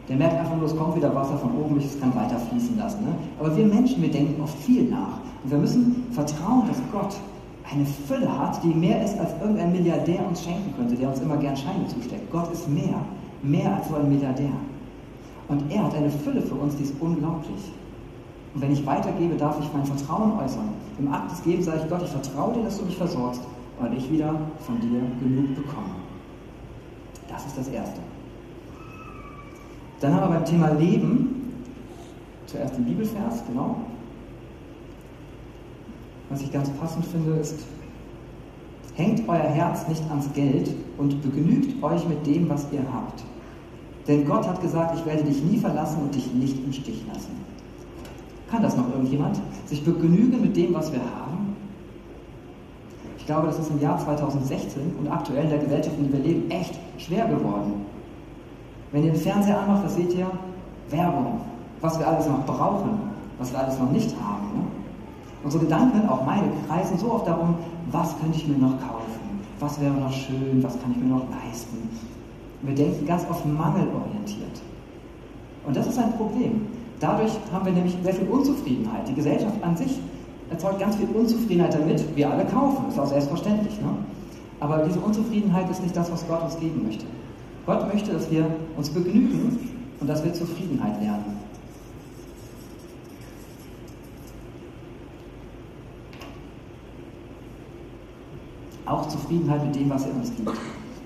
Der 0.08 0.18
merkt 0.18 0.38
einfach 0.38 0.56
nur, 0.56 0.66
es 0.66 0.76
kommt 0.76 0.96
wieder 0.96 1.14
Wasser 1.16 1.38
von 1.38 1.52
oben, 1.58 1.80
ich 1.80 2.00
kann 2.00 2.14
weiter 2.16 2.38
fließen 2.38 2.78
lassen. 2.78 3.04
Ne? 3.04 3.16
Aber 3.40 3.56
wir 3.58 3.66
Menschen, 3.66 4.02
wir 4.02 4.12
denken 4.12 4.42
oft 4.42 4.58
viel 4.60 4.84
nach. 4.84 5.20
Und 5.44 5.52
wir 5.52 5.58
müssen 5.58 6.06
vertrauen, 6.12 6.68
dass 6.68 6.78
Gott 6.92 7.16
eine 7.72 7.86
Fülle 7.86 8.30
hat, 8.38 8.64
die 8.64 8.68
mehr 8.68 9.04
ist, 9.04 9.18
als 9.18 9.32
irgendein 9.42 9.72
Milliardär 9.72 10.20
uns 10.28 10.44
schenken 10.44 10.74
könnte, 10.78 10.96
der 10.96 11.10
uns 11.10 11.20
immer 11.20 11.38
gern 11.38 11.58
Scheine 11.58 11.88
zusteckt. 11.88 12.32
Gott 12.32 12.52
ist 12.54 12.70
mehr, 12.70 13.02
mehr 13.42 13.76
als 13.76 13.88
so 13.88 13.96
ein 13.96 14.08
Milliardär. 14.08 14.54
Und 15.48 15.72
er 15.72 15.84
hat 15.84 15.96
eine 15.96 16.10
Fülle 16.10 16.42
für 16.42 16.56
uns, 16.56 16.76
die 16.76 16.84
ist 16.84 16.94
unglaublich. 17.00 17.72
Und 18.54 18.62
wenn 18.62 18.72
ich 18.72 18.86
weitergebe, 18.86 19.36
darf 19.36 19.60
ich 19.60 19.70
mein 19.74 19.86
Vertrauen 19.86 20.40
äußern. 20.40 20.70
Im 21.00 21.12
Akt 21.12 21.32
des 21.32 21.44
Gebens 21.44 21.66
sage 21.66 21.82
ich 21.84 21.90
Gott, 21.90 22.02
ich 22.04 22.10
vertraue 22.10 22.54
dir, 22.54 22.64
dass 22.64 22.80
du 22.80 22.86
mich 22.86 22.96
versorgst, 22.96 23.42
weil 23.80 23.94
ich 23.98 24.10
wieder 24.12 24.34
von 24.60 24.80
dir 24.80 25.02
genug 25.20 25.56
bekomme. 25.56 25.96
Das 27.28 27.46
ist 27.46 27.58
das 27.58 27.68
Erste. 27.68 28.00
Dann 30.06 30.14
haben 30.14 30.30
wir 30.30 30.36
beim 30.38 30.46
Thema 30.46 30.68
Leben 30.74 31.52
zuerst 32.46 32.78
den 32.78 32.86
Bibelvers, 32.86 33.44
genau. 33.48 33.78
Was 36.30 36.44
ich 36.44 36.52
ganz 36.52 36.70
passend 36.70 37.08
finde, 37.08 37.32
ist, 37.40 37.66
hängt 38.94 39.28
euer 39.28 39.40
Herz 39.40 39.88
nicht 39.88 40.04
ans 40.08 40.32
Geld 40.34 40.70
und 41.00 41.24
begnügt 41.24 41.84
euch 41.84 42.08
mit 42.08 42.24
dem, 42.28 42.48
was 42.48 42.68
ihr 42.72 42.84
habt. 42.94 43.24
Denn 44.08 44.28
Gott 44.28 44.48
hat 44.48 44.62
gesagt, 44.62 44.96
ich 44.96 45.04
werde 45.08 45.24
dich 45.24 45.44
nie 45.44 45.58
verlassen 45.58 46.04
und 46.04 46.14
dich 46.14 46.32
nicht 46.36 46.64
im 46.64 46.72
Stich 46.72 47.04
lassen. 47.12 47.32
Kann 48.52 48.62
das 48.62 48.78
noch 48.78 48.88
irgendjemand? 48.92 49.42
Sich 49.66 49.84
begnügen 49.84 50.40
mit 50.40 50.56
dem, 50.56 50.76
was 50.76 50.92
wir 50.92 51.00
haben? 51.00 51.56
Ich 53.18 53.26
glaube, 53.26 53.48
das 53.48 53.58
ist 53.58 53.72
im 53.72 53.82
Jahr 53.82 53.98
2016 53.98 54.84
und 55.00 55.08
aktuell 55.08 55.46
in 55.46 55.50
der 55.50 55.60
Gesellschaft, 55.60 55.98
in 55.98 56.12
der 56.12 56.24
wir 56.24 56.32
leben, 56.32 56.52
echt 56.52 56.76
schwer 57.00 57.26
geworden. 57.26 57.95
Wenn 58.92 59.04
ihr 59.04 59.12
den 59.12 59.22
Fernseher 59.22 59.60
anmacht, 59.60 59.86
das 59.86 59.96
seht 59.96 60.14
ihr 60.14 60.28
Werbung, 60.90 61.42
was 61.82 62.00
wir 62.00 62.08
alles 62.08 62.28
noch 62.28 62.46
brauchen, 62.46 63.00
was 63.38 63.52
wir 63.52 63.60
alles 63.60 63.80
noch 63.80 63.92
nicht 63.92 64.16
haben. 64.22 64.48
Ne? 64.56 64.64
Unsere 65.44 65.64
Gedanken, 65.64 66.08
auch 66.08 66.26
meine, 66.26 66.48
kreisen 66.68 66.98
so 66.98 67.12
oft 67.12 67.28
darum, 67.28 67.56
was 67.92 68.18
könnte 68.20 68.38
ich 68.38 68.48
mir 68.48 68.58
noch 68.58 68.80
kaufen, 68.80 69.42
was 69.60 69.80
wäre 69.80 69.94
noch 69.94 70.12
schön, 70.12 70.62
was 70.62 70.80
kann 70.82 70.92
ich 70.92 70.98
mir 70.98 71.10
noch 71.10 71.26
leisten. 71.30 71.90
Wir 72.62 72.76
denken 72.76 73.06
ganz 73.06 73.26
oft 73.30 73.46
mangelorientiert. 73.46 74.62
Und 75.66 75.76
das 75.76 75.88
ist 75.88 76.00
ein 76.00 76.14
Problem. 76.14 76.68
Dadurch 77.00 77.32
haben 77.52 77.66
wir 77.66 77.74
nämlich 77.74 77.98
sehr 78.04 78.14
viel 78.14 78.28
Unzufriedenheit. 78.28 79.08
Die 79.08 79.14
Gesellschaft 79.14 79.62
an 79.62 79.76
sich 79.76 80.00
erzeugt 80.50 80.80
ganz 80.80 80.96
viel 80.96 81.08
Unzufriedenheit 81.10 81.74
damit, 81.74 82.04
wir 82.16 82.30
alle 82.32 82.46
kaufen. 82.46 82.86
Das 82.86 82.96
ist 82.96 83.00
auch 83.00 83.08
selbstverständlich. 83.08 83.80
Ne? 83.82 83.90
Aber 84.60 84.80
diese 84.80 85.00
Unzufriedenheit 85.00 85.70
ist 85.70 85.84
nicht 85.84 85.96
das, 85.96 86.12
was 86.12 86.28
Gott 86.28 86.44
uns 86.44 86.58
geben 86.60 86.84
möchte. 86.86 87.06
Gott 87.66 87.92
möchte, 87.92 88.14
dass 88.14 88.30
wir 88.30 88.46
uns 88.78 88.90
begnügen 88.90 89.70
und 90.00 90.08
dass 90.08 90.24
wir 90.24 90.34
Zufriedenheit 90.34 91.02
lernen. 91.02 91.38
Auch 98.86 99.08
Zufriedenheit 99.08 99.66
mit 99.66 99.76
dem, 99.76 99.90
was 99.90 100.06
er 100.06 100.14
uns 100.14 100.32
gibt. 100.36 100.52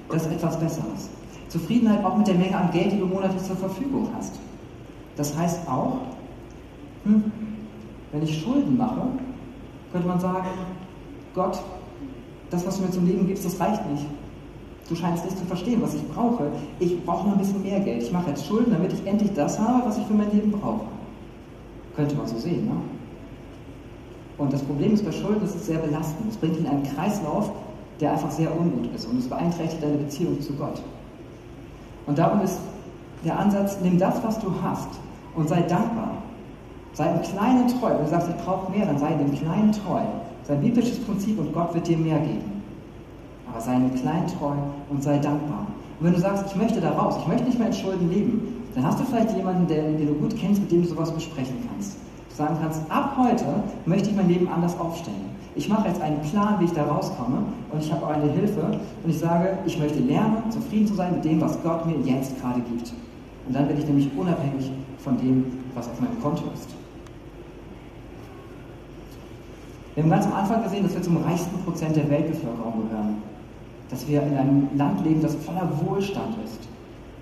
Das 0.09 0.25
ist 0.25 0.31
etwas 0.33 0.59
Besseres. 0.59 1.09
Zufriedenheit 1.47 2.03
auch 2.03 2.17
mit 2.17 2.27
der 2.27 2.35
Menge 2.35 2.57
an 2.57 2.71
Geld, 2.71 2.91
die 2.91 2.99
du 2.99 3.05
monatlich 3.05 3.41
zur 3.43 3.55
Verfügung 3.55 4.09
hast. 4.15 4.37
Das 5.15 5.37
heißt 5.37 5.67
auch, 5.67 5.99
hm, 7.05 7.31
wenn 8.11 8.23
ich 8.23 8.41
Schulden 8.41 8.77
mache, 8.77 9.01
könnte 9.91 10.07
man 10.07 10.19
sagen, 10.19 10.47
Gott, 11.33 11.59
das, 12.49 12.65
was 12.65 12.77
du 12.77 12.83
mir 12.83 12.91
zum 12.91 13.05
Leben 13.05 13.27
gibst, 13.27 13.45
das 13.45 13.59
reicht 13.59 13.85
nicht. 13.89 14.05
Du 14.89 14.95
scheinst 14.95 15.23
nicht 15.23 15.37
zu 15.37 15.45
verstehen, 15.45 15.83
was 15.83 15.93
ich 15.93 16.05
brauche. 16.09 16.47
Ich 16.79 17.05
brauche 17.05 17.27
noch 17.27 17.33
ein 17.33 17.37
bisschen 17.39 17.61
mehr 17.61 17.79
Geld. 17.79 18.01
Ich 18.01 18.11
mache 18.11 18.31
jetzt 18.31 18.47
Schulden, 18.47 18.71
damit 18.71 18.91
ich 18.91 19.05
endlich 19.05 19.31
das 19.33 19.59
habe, 19.59 19.87
was 19.87 19.99
ich 19.99 20.05
für 20.05 20.15
mein 20.15 20.31
Leben 20.31 20.51
brauche. 20.51 20.85
Könnte 21.95 22.15
man 22.15 22.25
so 22.25 22.37
sehen, 22.39 22.65
ne? 22.65 22.71
Und 24.39 24.51
das 24.51 24.63
Problem 24.63 24.93
ist 24.93 25.05
bei 25.05 25.11
Schulden, 25.11 25.43
es 25.43 25.53
ist 25.53 25.67
sehr 25.67 25.77
belastend. 25.77 26.31
Es 26.31 26.37
bringt 26.37 26.57
ihn 26.57 26.65
in 26.65 26.71
einen 26.71 26.83
Kreislauf, 26.83 27.51
der 27.99 28.13
einfach 28.13 28.31
sehr 28.31 28.49
ungut 28.57 28.89
ist 28.95 29.05
und 29.05 29.19
es 29.19 29.27
beeinträchtigt 29.27 29.83
deine 29.83 29.97
Beziehung 29.97 30.41
zu 30.41 30.53
Gott. 30.53 30.81
Und 32.07 32.17
darum 32.17 32.41
ist 32.41 32.57
der 33.23 33.37
Ansatz, 33.37 33.77
nimm 33.83 33.99
das, 33.99 34.23
was 34.23 34.39
du 34.39 34.51
hast 34.63 34.89
und 35.35 35.47
sei 35.49 35.61
dankbar. 35.61 36.13
Sei 36.93 37.11
im 37.11 37.21
Kleinen 37.21 37.67
treu. 37.67 37.91
Wenn 37.91 38.05
du 38.05 38.09
sagst, 38.09 38.29
ich 38.29 38.43
brauche 38.43 38.71
mehr, 38.71 38.87
dann 38.87 38.97
sei 38.97 39.13
dem 39.13 39.35
Kleinen 39.35 39.71
treu. 39.71 40.01
Sei 40.45 40.53
ein 40.53 40.61
biblisches 40.61 40.99
Prinzip 41.01 41.37
und 41.37 41.53
Gott 41.53 41.75
wird 41.75 41.87
dir 41.87 41.97
mehr 41.97 42.19
geben 42.19 42.58
aber 43.59 43.65
sei 43.65 43.77
mir 43.77 43.89
klein 43.89 44.25
treu 44.27 44.53
und 44.89 45.03
sei 45.03 45.17
dankbar. 45.17 45.67
Und 45.99 46.05
wenn 46.05 46.13
du 46.13 46.19
sagst, 46.19 46.45
ich 46.47 46.55
möchte 46.55 46.79
da 46.79 46.91
raus, 46.91 47.15
ich 47.19 47.27
möchte 47.27 47.43
nicht 47.43 47.59
mehr 47.59 47.67
in 47.67 47.73
Schulden 47.73 48.09
leben, 48.09 48.63
dann 48.73 48.85
hast 48.85 48.99
du 48.99 49.03
vielleicht 49.03 49.35
jemanden, 49.35 49.67
den, 49.67 49.97
den 49.97 50.07
du 50.07 50.13
gut 50.13 50.35
kennst, 50.37 50.61
mit 50.61 50.71
dem 50.71 50.83
du 50.83 50.87
sowas 50.87 51.11
besprechen 51.11 51.55
kannst. 51.67 51.97
Du 52.29 52.35
sagen 52.35 52.55
kannst, 52.61 52.81
ab 52.89 53.17
heute 53.17 53.45
möchte 53.85 54.09
ich 54.09 54.15
mein 54.15 54.29
Leben 54.29 54.47
anders 54.47 54.79
aufstellen. 54.79 55.37
Ich 55.55 55.67
mache 55.67 55.89
jetzt 55.89 56.01
einen 56.01 56.21
Plan, 56.21 56.55
wie 56.59 56.65
ich 56.65 56.71
da 56.71 56.83
rauskomme 56.83 57.43
und 57.71 57.83
ich 57.83 57.91
habe 57.91 58.05
auch 58.05 58.11
eine 58.11 58.31
Hilfe 58.31 58.79
und 59.03 59.09
ich 59.09 59.19
sage, 59.19 59.57
ich 59.65 59.77
möchte 59.77 59.99
lernen, 59.99 60.37
zufrieden 60.49 60.87
zu 60.87 60.93
sein 60.93 61.15
mit 61.15 61.25
dem, 61.25 61.41
was 61.41 61.61
Gott 61.61 61.85
mir 61.85 61.97
jetzt 62.05 62.39
gerade 62.39 62.61
gibt. 62.61 62.93
Und 63.45 63.55
dann 63.55 63.67
bin 63.67 63.77
ich 63.77 63.85
nämlich 63.85 64.09
unabhängig 64.15 64.71
von 64.99 65.17
dem, 65.17 65.45
was 65.75 65.89
auf 65.89 65.99
meinem 65.99 66.21
Konto 66.21 66.43
ist. 66.53 66.69
Wir 69.95 70.03
haben 70.03 70.11
ganz 70.11 70.27
am 70.27 70.33
Anfang 70.33 70.63
gesehen, 70.63 70.83
dass 70.83 70.93
wir 70.93 71.01
zum 71.01 71.17
reichsten 71.17 71.57
Prozent 71.63 71.95
der 71.95 72.09
Weltbevölkerung 72.09 72.87
gehören 72.87 73.28
dass 73.89 74.07
wir 74.07 74.21
in 74.21 74.37
einem 74.37 74.67
Land 74.75 75.03
leben, 75.03 75.21
das 75.21 75.35
voller 75.35 75.69
Wohlstand 75.83 76.35
ist 76.45 76.67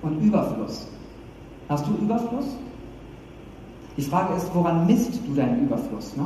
und 0.01 0.21
Überfluss. 0.21 0.87
Hast 1.69 1.85
du 1.87 1.91
Überfluss? 2.01 2.55
Die 3.95 4.01
Frage 4.01 4.35
ist, 4.35 4.49
woran 4.53 4.85
misst 4.85 5.19
du 5.25 5.33
deinen 5.33 5.63
Überfluss? 5.65 6.15
Ne? 6.15 6.25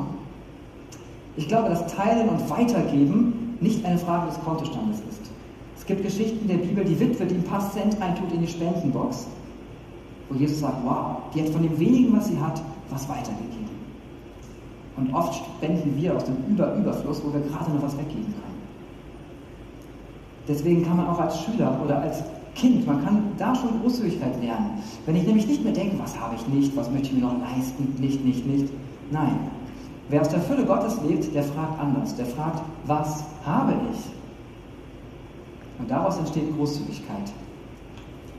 Ich 1.38 1.47
glaube, 1.47 1.69
dass 1.69 1.88
Teilen 1.93 2.30
und 2.30 2.49
Weitergeben 2.49 3.58
nicht 3.62 3.86
eine 3.86 3.97
Frage 3.97 4.27
des 4.27 4.39
Kontostandes 4.43 4.99
ist. 4.99 5.32
Es 5.77 5.86
gibt 5.86 6.04
Geschichten 6.04 6.47
der 6.47 6.58
Bibel, 6.58 6.84
die 6.84 6.99
Witwe, 6.99 7.25
die 7.25 7.36
ein 7.36 7.43
paar 7.43 7.71
Cent 7.71 7.99
reintut 8.01 8.32
in 8.34 8.41
die 8.41 8.47
Spendenbox, 8.47 9.27
wo 10.30 10.36
Jesus 10.36 10.60
sagt, 10.60 10.77
wow, 10.84 11.17
die 11.34 11.41
hat 11.41 11.49
von 11.49 11.63
dem 11.63 11.80
wenigen, 11.80 12.15
was 12.15 12.27
sie 12.27 12.39
hat, 12.39 12.62
was 12.89 13.08
weitergegeben. 13.08 13.69
Und 14.97 15.13
oft 15.13 15.34
spenden 15.36 15.95
wir 15.95 16.15
aus 16.15 16.25
dem 16.25 16.36
Über-Überfluss, 16.49 17.21
wo 17.23 17.34
wir 17.34 17.41
gerade 17.41 17.71
noch 17.71 17.82
was 17.82 17.97
weggeben 17.97 18.25
können. 18.25 18.51
Deswegen 20.47 20.84
kann 20.84 20.97
man 20.97 21.08
auch 21.08 21.19
als 21.19 21.41
Schüler 21.41 21.80
oder 21.84 22.01
als 22.01 22.23
Kind, 22.56 22.86
man 22.86 23.04
kann 23.04 23.23
da 23.38 23.56
schon 23.56 23.82
Großzügigkeit 23.82 24.41
lernen. 24.41 24.82
Wenn 25.06 25.15
ich 25.15 25.25
nämlich 25.25 25.47
nicht 25.47 25.63
mehr 25.63 25.73
denke, 25.73 25.97
was 25.99 26.19
habe 26.19 26.36
ich 26.36 26.47
nicht, 26.47 26.75
was 26.75 26.91
möchte 26.91 27.08
ich 27.08 27.13
mir 27.13 27.21
noch 27.21 27.39
leisten, 27.39 27.95
nicht, 27.97 28.25
nicht, 28.25 28.45
nicht. 28.45 28.73
Nein. 29.10 29.39
Wer 30.10 30.21
aus 30.21 30.30
der 30.30 30.41
Fülle 30.41 30.65
Gottes 30.65 30.99
lebt, 31.08 31.34
der 31.34 31.43
fragt 31.43 31.80
anders. 31.80 32.15
Der 32.15 32.25
fragt, 32.25 32.62
was 32.86 33.23
habe 33.45 33.73
ich? 33.93 33.99
Und 35.80 35.89
daraus 35.89 36.17
entsteht 36.17 36.56
Großzügigkeit. 36.58 37.32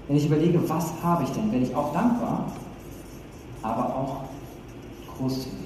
Wenn 0.06 0.16
ich 0.16 0.26
überlege, 0.26 0.60
was 0.68 0.92
habe 1.02 1.24
ich 1.24 1.30
denn, 1.30 1.50
werde 1.50 1.64
ich 1.64 1.74
auch 1.74 1.92
dankbar, 1.92 2.46
aber 3.62 3.86
auch 3.96 4.16
großzügig. 5.16 5.62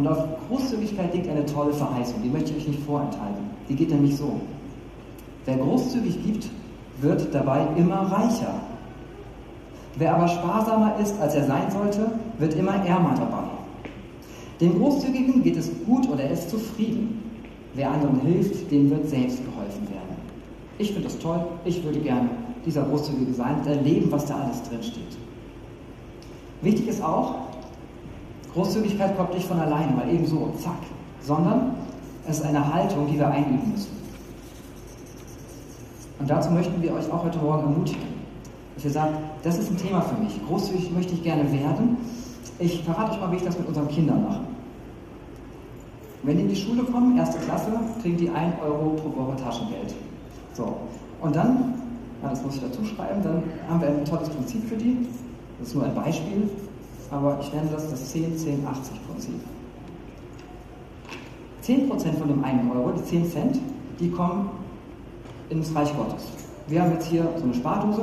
Und 0.00 0.08
auf 0.08 0.24
Großzügigkeit 0.48 1.12
liegt 1.12 1.28
eine 1.28 1.44
tolle 1.44 1.74
Verheißung, 1.74 2.22
die 2.24 2.30
möchte 2.30 2.52
ich 2.52 2.62
euch 2.62 2.68
nicht 2.68 2.82
vorenthalten. 2.84 3.50
Die 3.68 3.74
geht 3.74 3.90
nämlich 3.90 4.16
so. 4.16 4.40
Wer 5.44 5.58
großzügig 5.58 6.24
gibt, 6.24 6.48
wird 7.02 7.34
dabei 7.34 7.66
immer 7.76 8.10
reicher. 8.10 8.54
Wer 9.96 10.14
aber 10.14 10.26
sparsamer 10.26 10.96
ist, 11.02 11.20
als 11.20 11.34
er 11.34 11.44
sein 11.44 11.70
sollte, 11.70 12.12
wird 12.38 12.54
immer 12.54 12.76
ärmer 12.76 13.14
dabei. 13.14 13.42
Dem 14.62 14.78
Großzügigen 14.78 15.42
geht 15.42 15.58
es 15.58 15.70
gut 15.84 16.08
oder 16.08 16.24
er 16.24 16.30
ist 16.30 16.48
zufrieden. 16.48 17.22
Wer 17.74 17.90
anderen 17.90 18.22
hilft, 18.22 18.70
dem 18.70 18.88
wird 18.88 19.06
selbst 19.06 19.44
geholfen 19.44 19.82
werden. 19.82 20.16
Ich 20.78 20.92
finde 20.92 21.08
das 21.08 21.18
toll, 21.18 21.44
ich 21.66 21.84
würde 21.84 22.00
gerne 22.00 22.30
dieser 22.64 22.84
Großzügige 22.84 23.34
sein 23.34 23.56
und 23.56 23.66
erleben, 23.66 24.10
was 24.10 24.24
da 24.24 24.36
alles 24.36 24.62
drin 24.62 24.82
steht. 24.82 25.18
Wichtig 26.62 26.88
ist 26.88 27.04
auch, 27.04 27.49
Großzügigkeit 28.54 29.16
kommt 29.16 29.34
nicht 29.34 29.46
von 29.46 29.60
alleine, 29.60 29.92
mal 29.92 30.08
eben 30.08 30.26
so, 30.26 30.52
zack, 30.58 30.80
sondern 31.20 31.74
es 32.26 32.38
ist 32.38 32.46
eine 32.46 32.74
Haltung, 32.74 33.06
die 33.06 33.18
wir 33.18 33.28
einüben 33.28 33.72
müssen. 33.72 34.00
Und 36.18 36.28
dazu 36.28 36.50
möchten 36.50 36.82
wir 36.82 36.92
euch 36.94 37.10
auch 37.10 37.24
heute 37.24 37.38
Morgen 37.38 37.62
ermutigen, 37.62 38.08
dass 38.74 38.84
ihr 38.84 38.90
sagt, 38.90 39.14
das 39.42 39.58
ist 39.58 39.70
ein 39.70 39.76
Thema 39.76 40.02
für 40.02 40.20
mich. 40.22 40.38
Großzügig 40.46 40.92
möchte 40.92 41.14
ich 41.14 41.22
gerne 41.22 41.50
werden. 41.50 41.96
Ich 42.58 42.82
verrate 42.82 43.12
euch 43.12 43.20
mal, 43.20 43.32
wie 43.32 43.36
ich 43.36 43.42
das 43.42 43.56
mit 43.56 43.66
unseren 43.66 43.88
Kindern 43.88 44.22
mache. 44.24 44.40
Wenn 46.22 46.36
die 46.36 46.42
in 46.42 46.48
die 46.50 46.56
Schule 46.56 46.82
kommen, 46.82 47.16
erste 47.16 47.38
Klasse, 47.38 47.70
kriegen 48.02 48.18
die 48.18 48.28
1 48.28 48.54
Euro 48.62 48.90
pro 48.90 49.08
Woche 49.16 49.36
Taschengeld. 49.36 49.94
So. 50.52 50.76
Und 51.22 51.34
dann, 51.34 51.74
ja, 52.22 52.28
das 52.28 52.42
muss 52.42 52.56
ich 52.56 52.60
dazu 52.60 52.84
schreiben, 52.84 53.22
dann 53.22 53.42
haben 53.68 53.80
wir 53.80 53.88
ein 53.88 54.04
tolles 54.04 54.28
Prinzip 54.28 54.68
für 54.68 54.76
die. 54.76 55.06
Das 55.58 55.68
ist 55.68 55.74
nur 55.74 55.84
ein 55.84 55.94
Beispiel, 55.94 56.50
aber 57.10 57.38
ich 57.40 57.52
nenne 57.52 57.68
das 57.72 57.90
das 57.90 58.14
10-10-80-Prinzip. 58.14 59.34
10% 61.64 62.18
von 62.18 62.28
dem 62.28 62.42
1 62.42 62.62
Euro, 62.74 62.92
die 62.92 63.04
10 63.04 63.30
Cent, 63.30 63.60
die 63.98 64.10
kommen 64.10 64.50
ins 65.50 65.74
Reich 65.74 65.94
Gottes. 65.96 66.24
Wir 66.68 66.82
haben 66.82 66.92
jetzt 66.92 67.06
hier 67.06 67.28
so 67.36 67.44
eine 67.44 67.54
Spardose, 67.54 68.02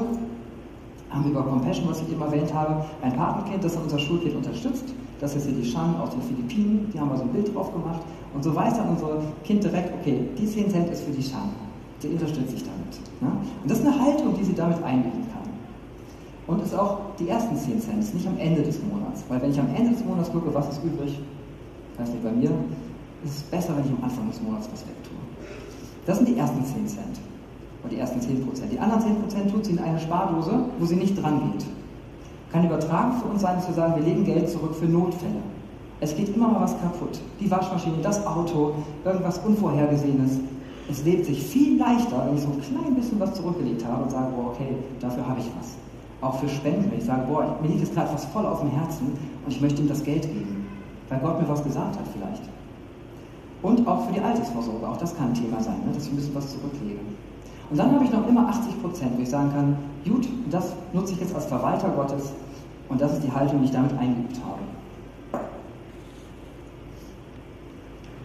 haben 1.09 1.29
über 1.29 1.41
Compassion, 1.41 1.89
was 1.89 2.01
ich 2.01 2.11
eben 2.11 2.21
erwähnt 2.21 2.53
habe, 2.53 2.85
ein 3.01 3.15
Patenkind, 3.15 3.63
das 3.63 3.75
unser 3.77 3.97
Schulkind 3.97 4.35
unterstützt. 4.35 4.93
Das 5.19 5.35
ist 5.35 5.47
hier 5.47 5.55
die 5.55 5.65
Shan 5.65 5.95
aus 5.95 6.11
den 6.11 6.21
Philippinen, 6.21 6.91
die 6.93 6.99
haben 6.99 7.09
wir 7.09 7.17
so 7.17 7.23
ein 7.23 7.29
Bild 7.29 7.53
drauf 7.55 7.73
gemacht. 7.73 8.01
Und 8.33 8.43
so 8.43 8.53
weiß 8.53 8.75
dann 8.75 8.89
unser 8.89 9.21
Kind 9.43 9.63
direkt, 9.63 9.93
okay, 9.99 10.19
die 10.37 10.45
10 10.45 10.69
Cent 10.69 10.89
ist 10.89 11.03
für 11.03 11.11
die 11.11 11.23
Shan. 11.23 11.49
Die 12.03 12.09
unterstütze 12.09 12.55
ich 12.55 12.63
damit. 12.63 13.21
Ne? 13.21 13.29
Und 13.63 13.71
das 13.71 13.79
ist 13.79 13.87
eine 13.87 13.99
Haltung, 13.99 14.35
die 14.37 14.43
sie 14.43 14.53
damit 14.53 14.83
einüben 14.83 15.26
Und 16.47 16.63
ist 16.63 16.73
auch 16.73 16.99
die 17.19 17.27
ersten 17.27 17.55
10 17.55 17.81
Cent, 17.81 17.99
ist 17.99 18.13
nicht 18.13 18.25
am 18.25 18.37
Ende 18.37 18.61
des 18.61 18.79
Monats. 18.81 19.25
Weil 19.27 19.41
wenn 19.41 19.51
ich 19.51 19.59
am 19.59 19.67
Ende 19.75 19.91
des 19.91 20.03
Monats 20.05 20.31
gucke, 20.31 20.53
was 20.53 20.69
ist 20.69 20.81
übrig, 20.83 21.19
weiß 21.97 22.09
nicht 22.09 22.23
bei 22.23 22.31
mir, 22.31 22.49
ist 23.25 23.35
es 23.35 23.43
besser, 23.43 23.73
wenn 23.75 23.83
ich 23.83 23.91
am 23.91 24.03
Anfang 24.03 24.29
des 24.29 24.41
Monats 24.41 24.69
was 24.71 24.81
wegtue. 24.81 25.17
Das 26.05 26.17
sind 26.17 26.29
die 26.29 26.37
ersten 26.37 26.63
10 26.63 26.87
Cent. 26.87 27.19
Oder 27.83 27.89
die 27.89 27.99
ersten 27.99 28.21
10 28.21 28.45
Prozent. 28.45 28.71
Die 28.71 28.79
anderen 28.79 29.01
10 29.01 29.15
Prozent 29.21 29.51
tut 29.51 29.65
sie 29.65 29.73
in 29.73 29.79
eine 29.79 29.99
Spardose, 29.99 30.59
wo 30.79 30.85
sie 30.85 30.95
nicht 30.95 31.21
dran 31.21 31.51
geht. 31.51 31.65
Kann 32.51 32.65
übertragen 32.65 33.19
für 33.19 33.27
uns 33.27 33.41
sein, 33.41 33.61
wir 33.65 33.73
sagen, 33.73 33.95
wir 33.97 34.03
legen 34.03 34.23
Geld 34.23 34.49
zurück 34.49 34.73
für 34.73 34.85
Notfälle. 34.85 35.41
Es 35.99 36.15
geht 36.15 36.33
immer 36.33 36.47
mal 36.47 36.61
was 36.61 36.79
kaputt. 36.79 37.19
Die 37.41 37.51
Waschmaschine, 37.51 37.97
das 38.01 38.25
Auto, 38.25 38.75
irgendwas 39.03 39.39
Unvorhergesehenes. 39.39 40.39
Es 40.89 41.03
lebt 41.03 41.25
sich 41.25 41.43
viel 41.43 41.77
leichter, 41.77 42.25
wenn 42.25 42.37
ich 42.37 42.43
so 42.43 42.49
ein 42.49 42.61
klein 42.61 42.95
bisschen 42.95 43.19
was 43.19 43.33
zurückgelegt 43.33 43.83
habe 43.85 44.03
und 44.03 44.11
sage, 44.11 44.31
boah, 44.33 44.51
okay, 44.51 44.75
dafür 45.01 45.27
habe 45.27 45.41
ich 45.41 45.47
was. 45.59 45.75
Auch 46.21 46.39
für 46.39 46.49
Spenden, 46.49 46.89
wenn 46.89 46.97
ich 46.97 47.05
sage, 47.05 47.23
boah, 47.27 47.57
mir 47.61 47.67
liegt 47.67 47.81
jetzt 47.81 47.93
gerade 47.93 48.11
was 48.13 48.25
voll 48.25 48.45
auf 48.45 48.61
dem 48.61 48.71
Herzen 48.71 49.07
und 49.45 49.51
ich 49.51 49.61
möchte 49.61 49.81
ihm 49.81 49.87
das 49.87 50.03
Geld 50.03 50.23
geben, 50.23 50.65
weil 51.09 51.19
Gott 51.19 51.41
mir 51.41 51.47
was 51.47 51.63
gesagt 51.63 51.95
hat 51.95 52.05
vielleicht. 52.11 52.41
Und 53.61 53.87
auch 53.87 54.05
für 54.05 54.13
die 54.13 54.19
Altersvorsorge, 54.19 54.87
auch 54.87 54.97
das 54.97 55.15
kann 55.15 55.27
ein 55.29 55.33
Thema 55.33 55.61
sein, 55.61 55.79
ne, 55.85 55.93
dass 55.93 56.05
ich 56.05 56.11
ein 56.11 56.15
bisschen 56.15 56.35
was 56.35 56.51
zurücklege. 56.51 56.99
Und 57.69 57.77
dann 57.77 57.91
habe 57.93 58.05
ich 58.05 58.11
noch 58.11 58.27
immer 58.27 58.47
80 58.47 58.81
Prozent, 58.81 59.11
wo 59.17 59.21
ich 59.21 59.29
sagen 59.29 59.51
kann, 59.51 59.77
gut, 60.07 60.27
das 60.49 60.73
nutze 60.93 61.13
ich 61.13 61.19
jetzt 61.19 61.35
als 61.35 61.45
Verwalter 61.45 61.89
Gottes 61.89 62.31
und 62.89 63.01
das 63.01 63.13
ist 63.13 63.23
die 63.23 63.31
Haltung, 63.31 63.59
die 63.59 63.65
ich 63.65 63.71
damit 63.71 63.91
eingeübt 63.97 64.39
habe. 64.43 64.61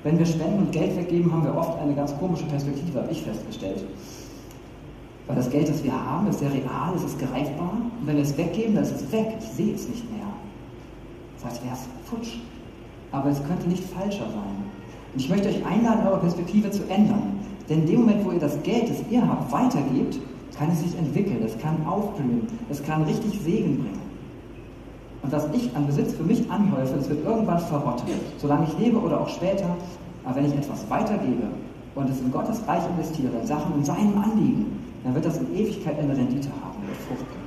Wenn 0.05 0.19
wir 0.19 0.27
spenden 0.27 0.59
und 0.59 0.73
Geld 0.73 0.97
weggeben, 0.97 1.33
haben 1.33 1.45
wir 1.45 1.57
oft 1.57 1.79
eine 1.81 1.95
ganz 1.95 2.17
komische 2.19 2.45
Perspektive, 2.47 3.03
habe 3.03 3.13
ich 3.13 3.23
festgestellt. 3.23 3.85
Weil 5.27 5.37
das 5.37 5.51
Geld, 5.51 5.69
das 5.69 5.83
wir 5.85 5.93
haben, 5.93 6.27
ist 6.27 6.41
sehr 6.41 6.53
real, 6.53 6.93
es 6.97 7.05
ist 7.05 7.19
greifbar. 7.19 7.73
Und 8.01 8.07
wenn 8.07 8.17
wir 8.17 8.23
es 8.23 8.37
weggeben, 8.37 8.75
dann 8.75 8.85
ist 8.85 8.97
es 8.97 9.13
weg. 9.13 9.37
Ich 9.39 9.49
sehe 9.49 9.75
es 9.75 9.89
nicht 9.89 10.11
mehr. 10.11 10.27
Das 11.37 11.51
heißt, 11.51 11.65
wäre 11.65 11.75
es 11.75 11.89
futsch. 12.09 12.39
Aber 13.13 13.31
es 13.31 13.43
könnte 13.45 13.69
nicht 13.69 13.85
falscher 13.85 14.25
sein. 14.25 14.57
Und 15.13 15.21
ich 15.21 15.29
möchte 15.29 15.49
euch 15.49 15.65
einladen, 15.65 16.07
eure 16.07 16.21
Perspektive 16.21 16.71
zu 16.71 16.83
ändern. 16.89 17.41
Denn 17.69 17.81
in 17.81 17.87
dem 17.87 18.01
Moment, 18.01 18.25
wo 18.25 18.33
ihr 18.33 18.41
das 18.41 18.61
Geld, 18.63 18.91
das 18.91 18.99
ihr 19.11 19.27
habt, 19.27 19.53
weitergebt, 19.53 20.19
kann 20.57 20.71
es 20.71 20.81
sich 20.81 20.99
entwickeln, 20.99 21.43
es 21.45 21.59
kann 21.59 21.87
aufblühen, 21.87 22.47
es 22.71 22.83
kann 22.83 23.03
richtig 23.03 23.41
Segen 23.41 23.79
bringen. 23.79 24.01
Und 25.23 25.33
was 25.33 25.47
ich 25.53 25.75
an 25.77 25.87
Besitz 25.87 26.15
für 26.15 26.25
mich 26.25 26.51
anhäufe, 26.51 26.95
das 26.97 27.09
wird 27.09 27.25
irgendwann 27.25 27.61
verrotten, 27.61 28.09
solange 28.39 28.67
ich 28.67 28.79
lebe 28.79 28.99
oder 28.99 29.21
auch 29.21 29.29
später. 29.29 29.77
Aber 30.25 30.37
wenn 30.37 30.47
ich 30.47 30.55
etwas 30.55 30.89
weitergebe 30.91 31.45
und 31.95 32.11
es 32.11 32.21
in 32.21 32.33
Gottes 32.33 32.61
Reich 32.67 32.83
investiere, 32.97 33.33
in 33.41 33.47
Sachen 33.47 33.75
in 33.77 33.85
seinem 33.85 34.19
Anliegen, 34.19 34.82
dann 35.05 35.15
wird 35.15 35.25
das 35.25 35.39
in 35.39 35.55
Ewigkeit 35.55 35.99
eine 35.99 36.17
Rendite 36.17 36.49
haben, 36.63 36.87
wird 36.87 36.97
Frucht 36.99 37.29
bringen. 37.29 37.43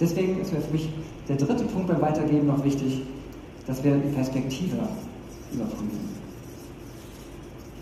Deswegen 0.00 0.40
ist 0.40 0.50
für 0.50 0.72
mich 0.72 0.88
der 1.28 1.36
dritte 1.36 1.64
Punkt 1.64 1.88
beim 1.88 2.00
Weitergeben 2.00 2.46
noch 2.46 2.64
wichtig, 2.64 3.02
dass 3.66 3.82
wir 3.84 3.96
die 3.96 4.14
Perspektive 4.14 4.76
überprüfen. 5.52 6.08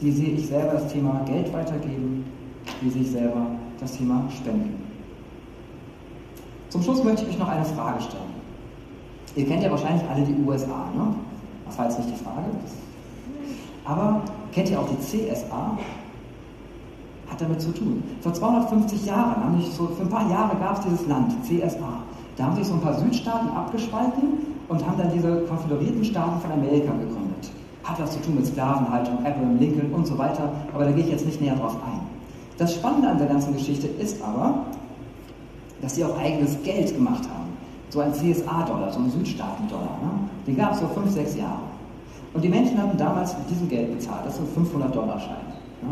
Wie 0.00 0.10
sehe 0.10 0.30
ich 0.30 0.46
selber 0.46 0.72
das 0.72 0.92
Thema 0.92 1.22
Geld 1.26 1.52
weitergeben? 1.52 2.24
Wie 2.80 2.90
sehe 2.90 3.02
ich 3.02 3.10
selber 3.10 3.46
das 3.80 3.96
Thema 3.96 4.28
Spenden? 4.30 4.74
Zum 6.68 6.82
Schluss 6.82 7.02
möchte 7.02 7.22
ich 7.22 7.30
euch 7.30 7.38
noch 7.38 7.48
eine 7.48 7.64
Frage 7.64 8.02
stellen. 8.02 8.36
Ihr 9.36 9.46
kennt 9.46 9.62
ja 9.62 9.70
wahrscheinlich 9.70 10.02
alle 10.08 10.24
die 10.24 10.34
USA, 10.46 10.90
ne? 10.94 11.14
Das 11.66 11.78
war 11.78 11.86
jetzt 11.86 11.98
nicht 11.98 12.10
die 12.10 12.24
Frage. 12.24 12.46
Aber 13.84 14.22
kennt 14.52 14.70
ihr 14.70 14.80
auch 14.80 14.88
die 14.88 14.98
CSA? 14.98 15.78
Hat 17.30 17.40
damit 17.40 17.60
zu 17.60 17.72
tun. 17.72 18.02
Vor 18.20 18.32
250 18.32 19.06
Jahren, 19.06 19.42
haben 19.42 19.60
sich 19.60 19.72
so, 19.72 19.86
für 19.88 20.02
ein 20.02 20.08
paar 20.08 20.30
Jahre 20.30 20.56
gab 20.56 20.78
es 20.78 20.84
dieses 20.84 21.06
Land, 21.06 21.32
CSA. 21.44 22.02
Da 22.36 22.44
haben 22.44 22.56
sich 22.56 22.66
so 22.66 22.74
ein 22.74 22.80
paar 22.80 22.98
Südstaaten 22.98 23.48
abgespalten 23.48 24.22
und 24.68 24.86
haben 24.86 24.98
dann 24.98 25.12
diese 25.12 25.42
konföderierten 25.42 26.04
Staaten 26.04 26.40
von 26.40 26.52
Amerika 26.52 26.92
gegründet 26.92 27.26
hat 27.86 28.00
was 28.00 28.12
zu 28.12 28.20
tun 28.20 28.34
mit 28.34 28.46
Sklavenhaltung, 28.46 29.18
Abraham 29.18 29.58
Lincoln 29.58 29.92
und 29.92 30.06
so 30.06 30.18
weiter, 30.18 30.50
aber 30.74 30.84
da 30.84 30.90
gehe 30.90 31.04
ich 31.04 31.10
jetzt 31.10 31.24
nicht 31.24 31.40
näher 31.40 31.54
drauf 31.54 31.76
ein. 31.84 32.00
Das 32.58 32.74
Spannende 32.74 33.08
an 33.08 33.18
der 33.18 33.28
ganzen 33.28 33.54
Geschichte 33.54 33.86
ist 33.86 34.22
aber, 34.22 34.66
dass 35.80 35.94
sie 35.94 36.04
auch 36.04 36.18
eigenes 36.18 36.60
Geld 36.62 36.94
gemacht 36.94 37.24
haben. 37.28 37.46
So 37.90 38.00
ein 38.00 38.12
CSA-Dollar, 38.12 38.92
so 38.92 38.98
ein 38.98 39.10
Südstaaten-Dollar. 39.10 39.98
Ne? 40.02 40.10
Den 40.46 40.56
gab 40.56 40.72
es 40.72 40.80
so 40.80 40.88
fünf, 40.88 41.10
sechs 41.10 41.36
Jahre. 41.36 41.60
Und 42.34 42.42
die 42.42 42.48
Menschen 42.48 42.80
haben 42.80 42.96
damals 42.98 43.36
mit 43.38 43.50
diesem 43.50 43.68
Geld 43.68 43.92
bezahlt. 43.92 44.26
Das 44.26 44.36
sind 44.36 44.48
500-Dollar-Scheine. 44.48 45.54
Ne? 45.82 45.88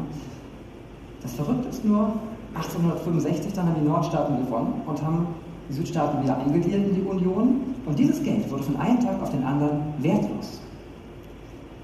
Das 1.24 1.32
Verrückte 1.32 1.70
ist 1.70 1.84
nur, 1.84 2.12
1865 2.54 3.54
dann 3.54 3.66
haben 3.66 3.80
die 3.80 3.88
Nordstaaten 3.88 4.44
gewonnen 4.44 4.82
und 4.86 5.02
haben 5.02 5.26
die 5.68 5.72
Südstaaten 5.72 6.22
wieder 6.22 6.36
eingegliedert 6.36 6.86
in 6.86 6.94
die 6.94 7.02
Union. 7.02 7.62
Und 7.86 7.98
dieses 7.98 8.22
Geld 8.22 8.48
wurde 8.50 8.62
von 8.62 8.76
einem 8.76 9.00
Tag 9.00 9.20
auf 9.22 9.30
den 9.30 9.42
anderen 9.42 9.80
wertlos. 9.98 10.60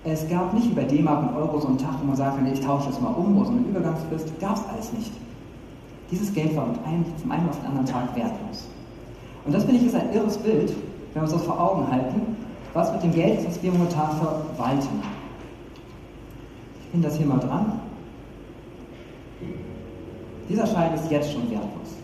Es 0.04 0.28
gab 0.28 0.52
nicht 0.52 0.70
wie 0.70 0.74
bei 0.74 0.84
D-Mark 0.84 1.30
und 1.30 1.36
Euro 1.36 1.58
so 1.58 1.68
einen 1.68 1.78
Tag, 1.78 1.94
wo 2.02 2.06
man 2.06 2.16
sagen 2.16 2.36
kann, 2.36 2.52
ich 2.52 2.60
tausche 2.60 2.88
das 2.88 3.00
mal 3.00 3.12
um 3.12 3.36
oder 3.36 3.46
so 3.46 3.52
eine 3.52 3.60
Übergangsfrist. 3.62 4.38
Gab 4.40 4.56
es 4.56 4.62
alles 4.72 4.92
nicht. 4.92 5.12
Dieses 6.10 6.32
Geld 6.34 6.54
war 6.54 6.66
einem, 6.84 7.04
vom 7.16 7.30
einen 7.30 7.48
auf 7.48 7.58
den 7.58 7.66
anderen 7.66 7.86
Tag 7.86 8.14
wertlos. 8.14 8.68
Und 9.46 9.54
das 9.54 9.64
finde 9.64 9.80
ich 9.80 9.86
ist 9.86 9.94
ein 9.94 10.12
irres 10.12 10.36
Bild, 10.36 10.74
wenn 11.14 11.14
wir 11.14 11.22
uns 11.22 11.32
das 11.32 11.42
vor 11.42 11.58
Augen 11.58 11.90
halten, 11.90 12.36
was 12.74 12.92
mit 12.92 13.02
dem 13.02 13.14
Geld 13.14 13.38
ist, 13.38 13.48
das 13.48 13.62
wir 13.62 13.72
momentan 13.72 14.10
verwalten. 14.18 15.02
Ich 16.84 16.92
bin 16.92 17.02
das 17.02 17.16
hier 17.16 17.26
mal 17.26 17.38
dran. 17.38 17.80
Dieser 20.50 20.66
Schein 20.66 20.92
ist 20.94 21.08
jetzt 21.08 21.32
schon 21.32 21.48
wertlos. 21.48 21.94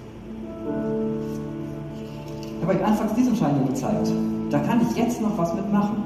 Ich 2.57 2.63
habe 2.63 2.79
euch 2.79 2.87
anfangs 2.87 3.15
diesen 3.15 3.35
Schein 3.35 3.57
hier 3.57 3.67
gezeigt. 3.67 4.13
Da 4.51 4.61
kann 4.61 4.81
ich 4.89 4.97
jetzt 4.97 5.21
noch 5.21 5.37
was 5.37 5.53
mitmachen. 5.53 6.05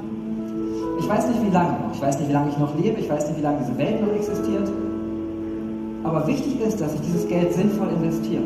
Ich 0.99 1.07
weiß 1.07 1.27
nicht, 1.27 1.43
wie 1.45 1.51
lange 1.51 1.73
noch. 1.73 1.93
Ich 1.93 2.01
weiß 2.01 2.17
nicht, 2.17 2.29
wie 2.29 2.33
lange 2.33 2.49
ich 2.49 2.57
noch 2.57 2.75
lebe. 2.75 2.99
Ich 2.99 3.07
weiß 3.07 3.27
nicht, 3.27 3.37
wie 3.37 3.43
lange 3.43 3.59
diese 3.59 3.77
Welt 3.77 4.01
noch 4.01 4.11
existiert. 4.11 4.71
Aber 6.03 6.25
wichtig 6.25 6.59
ist, 6.61 6.81
dass 6.81 6.95
ich 6.95 7.01
dieses 7.01 7.27
Geld 7.27 7.53
sinnvoll 7.53 7.89
investiere. 7.89 8.41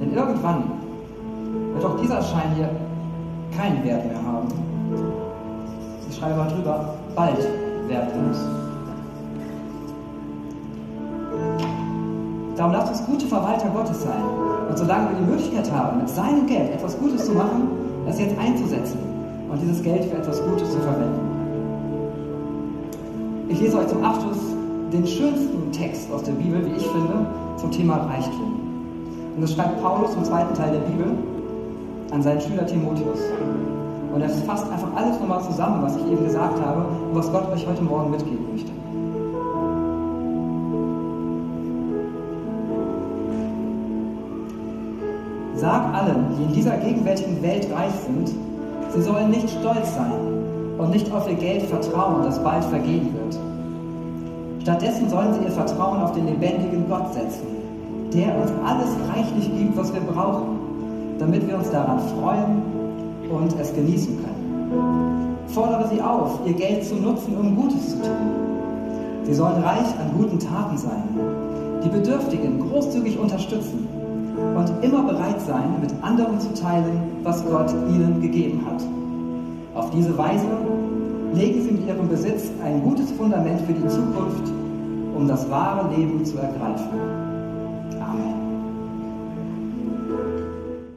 Denn 0.00 0.14
irgendwann 0.14 0.62
wird 1.74 1.84
auch 1.84 2.00
dieser 2.00 2.22
Schein 2.22 2.54
hier 2.54 2.70
keinen 3.58 3.82
Wert 3.82 4.06
mehr 4.06 4.22
haben. 4.22 4.46
Ich 6.08 6.16
schreibe 6.16 6.36
mal 6.36 6.48
drüber, 6.48 6.94
bald 7.16 7.48
wertlos. 7.88 8.65
Darum 12.56 12.72
lasst 12.72 12.88
uns 12.88 13.04
gute 13.04 13.26
Verwalter 13.26 13.68
Gottes 13.68 14.02
sein. 14.02 14.22
Und 14.68 14.78
solange 14.78 15.10
wir 15.10 15.16
die 15.18 15.30
Möglichkeit 15.30 15.70
haben, 15.70 15.98
mit 15.98 16.08
seinem 16.08 16.46
Geld 16.46 16.72
etwas 16.72 16.98
Gutes 16.98 17.26
zu 17.26 17.32
machen, 17.32 17.68
das 18.06 18.18
jetzt 18.18 18.36
einzusetzen 18.38 18.98
und 19.50 19.60
dieses 19.60 19.82
Geld 19.82 20.04
für 20.04 20.16
etwas 20.16 20.42
Gutes 20.42 20.72
zu 20.72 20.78
verwenden. 20.78 21.20
Ich 23.48 23.60
lese 23.60 23.78
euch 23.78 23.86
zum 23.88 24.02
Abschluss 24.02 24.38
den 24.92 25.06
schönsten 25.06 25.70
Text 25.70 26.10
aus 26.10 26.22
der 26.22 26.32
Bibel, 26.32 26.64
wie 26.64 26.76
ich 26.76 26.86
finde, 26.86 27.26
zum 27.56 27.70
Thema 27.70 27.96
Reichtum. 27.96 28.58
Und 29.36 29.42
das 29.42 29.52
schreibt 29.52 29.82
Paulus 29.82 30.14
im 30.14 30.24
zweiten 30.24 30.54
Teil 30.54 30.72
der 30.72 30.80
Bibel 30.80 31.12
an 32.10 32.22
seinen 32.22 32.40
Schüler 32.40 32.66
Timotheus. 32.66 33.20
Und 34.14 34.20
er 34.22 34.30
fasst 34.30 34.70
einfach 34.72 34.88
alles 34.96 35.20
nochmal 35.20 35.42
zusammen, 35.42 35.82
was 35.82 35.96
ich 35.96 36.06
eben 36.10 36.24
gesagt 36.24 36.58
habe 36.64 36.86
und 37.10 37.14
was 37.14 37.30
Gott 37.30 37.52
euch 37.52 37.66
heute 37.66 37.82
Morgen 37.82 38.10
mitgeben 38.10 38.45
Sag 45.56 45.94
allen, 45.94 46.36
die 46.36 46.42
in 46.42 46.52
dieser 46.52 46.76
gegenwärtigen 46.76 47.42
Welt 47.42 47.66
reich 47.74 47.92
sind, 48.04 48.28
sie 48.94 49.00
sollen 49.00 49.30
nicht 49.30 49.48
stolz 49.48 49.94
sein 49.94 50.12
und 50.76 50.90
nicht 50.90 51.10
auf 51.10 51.26
ihr 51.30 51.36
Geld 51.36 51.62
vertrauen, 51.62 52.22
das 52.24 52.38
bald 52.42 52.62
vergehen 52.64 53.14
wird. 53.14 53.38
Stattdessen 54.60 55.08
sollen 55.08 55.32
sie 55.32 55.44
ihr 55.44 55.50
Vertrauen 55.50 56.02
auf 56.02 56.12
den 56.12 56.26
lebendigen 56.26 56.86
Gott 56.90 57.14
setzen, 57.14 57.46
der 58.12 58.36
uns 58.38 58.52
alles 58.66 58.90
reichlich 59.08 59.50
gibt, 59.56 59.78
was 59.78 59.94
wir 59.94 60.02
brauchen, 60.02 60.58
damit 61.18 61.48
wir 61.48 61.56
uns 61.56 61.70
daran 61.70 62.00
freuen 62.00 62.62
und 63.30 63.58
es 63.58 63.74
genießen 63.74 64.18
können. 64.18 65.38
Fordere 65.48 65.88
sie 65.88 66.02
auf, 66.02 66.40
ihr 66.44 66.52
Geld 66.52 66.84
zu 66.84 66.96
nutzen, 66.96 67.34
um 67.34 67.56
Gutes 67.56 67.92
zu 67.92 68.02
tun. 68.02 69.24
Sie 69.24 69.32
sollen 69.32 69.62
reich 69.62 69.88
an 69.98 70.12
guten 70.18 70.38
Taten 70.38 70.76
sein, 70.76 71.08
die 71.82 71.88
Bedürftigen 71.88 72.60
großzügig 72.68 73.18
unterstützen 73.18 74.05
und 74.36 74.84
immer 74.84 75.02
bereit 75.02 75.40
sein, 75.40 75.80
mit 75.80 75.92
anderen 76.02 76.40
zu 76.40 76.52
teilen, 76.54 77.00
was 77.22 77.44
Gott 77.44 77.72
ihnen 77.88 78.20
gegeben 78.20 78.64
hat. 78.66 78.82
Auf 79.74 79.90
diese 79.90 80.16
Weise 80.16 80.46
legen 81.34 81.62
sie 81.62 81.72
mit 81.72 81.86
ihrem 81.86 82.08
Besitz 82.08 82.50
ein 82.64 82.82
gutes 82.82 83.10
Fundament 83.12 83.60
für 83.62 83.72
die 83.72 83.86
Zukunft, 83.88 84.50
um 85.16 85.26
das 85.28 85.48
wahre 85.50 85.94
Leben 85.94 86.24
zu 86.24 86.38
ergreifen. 86.38 87.25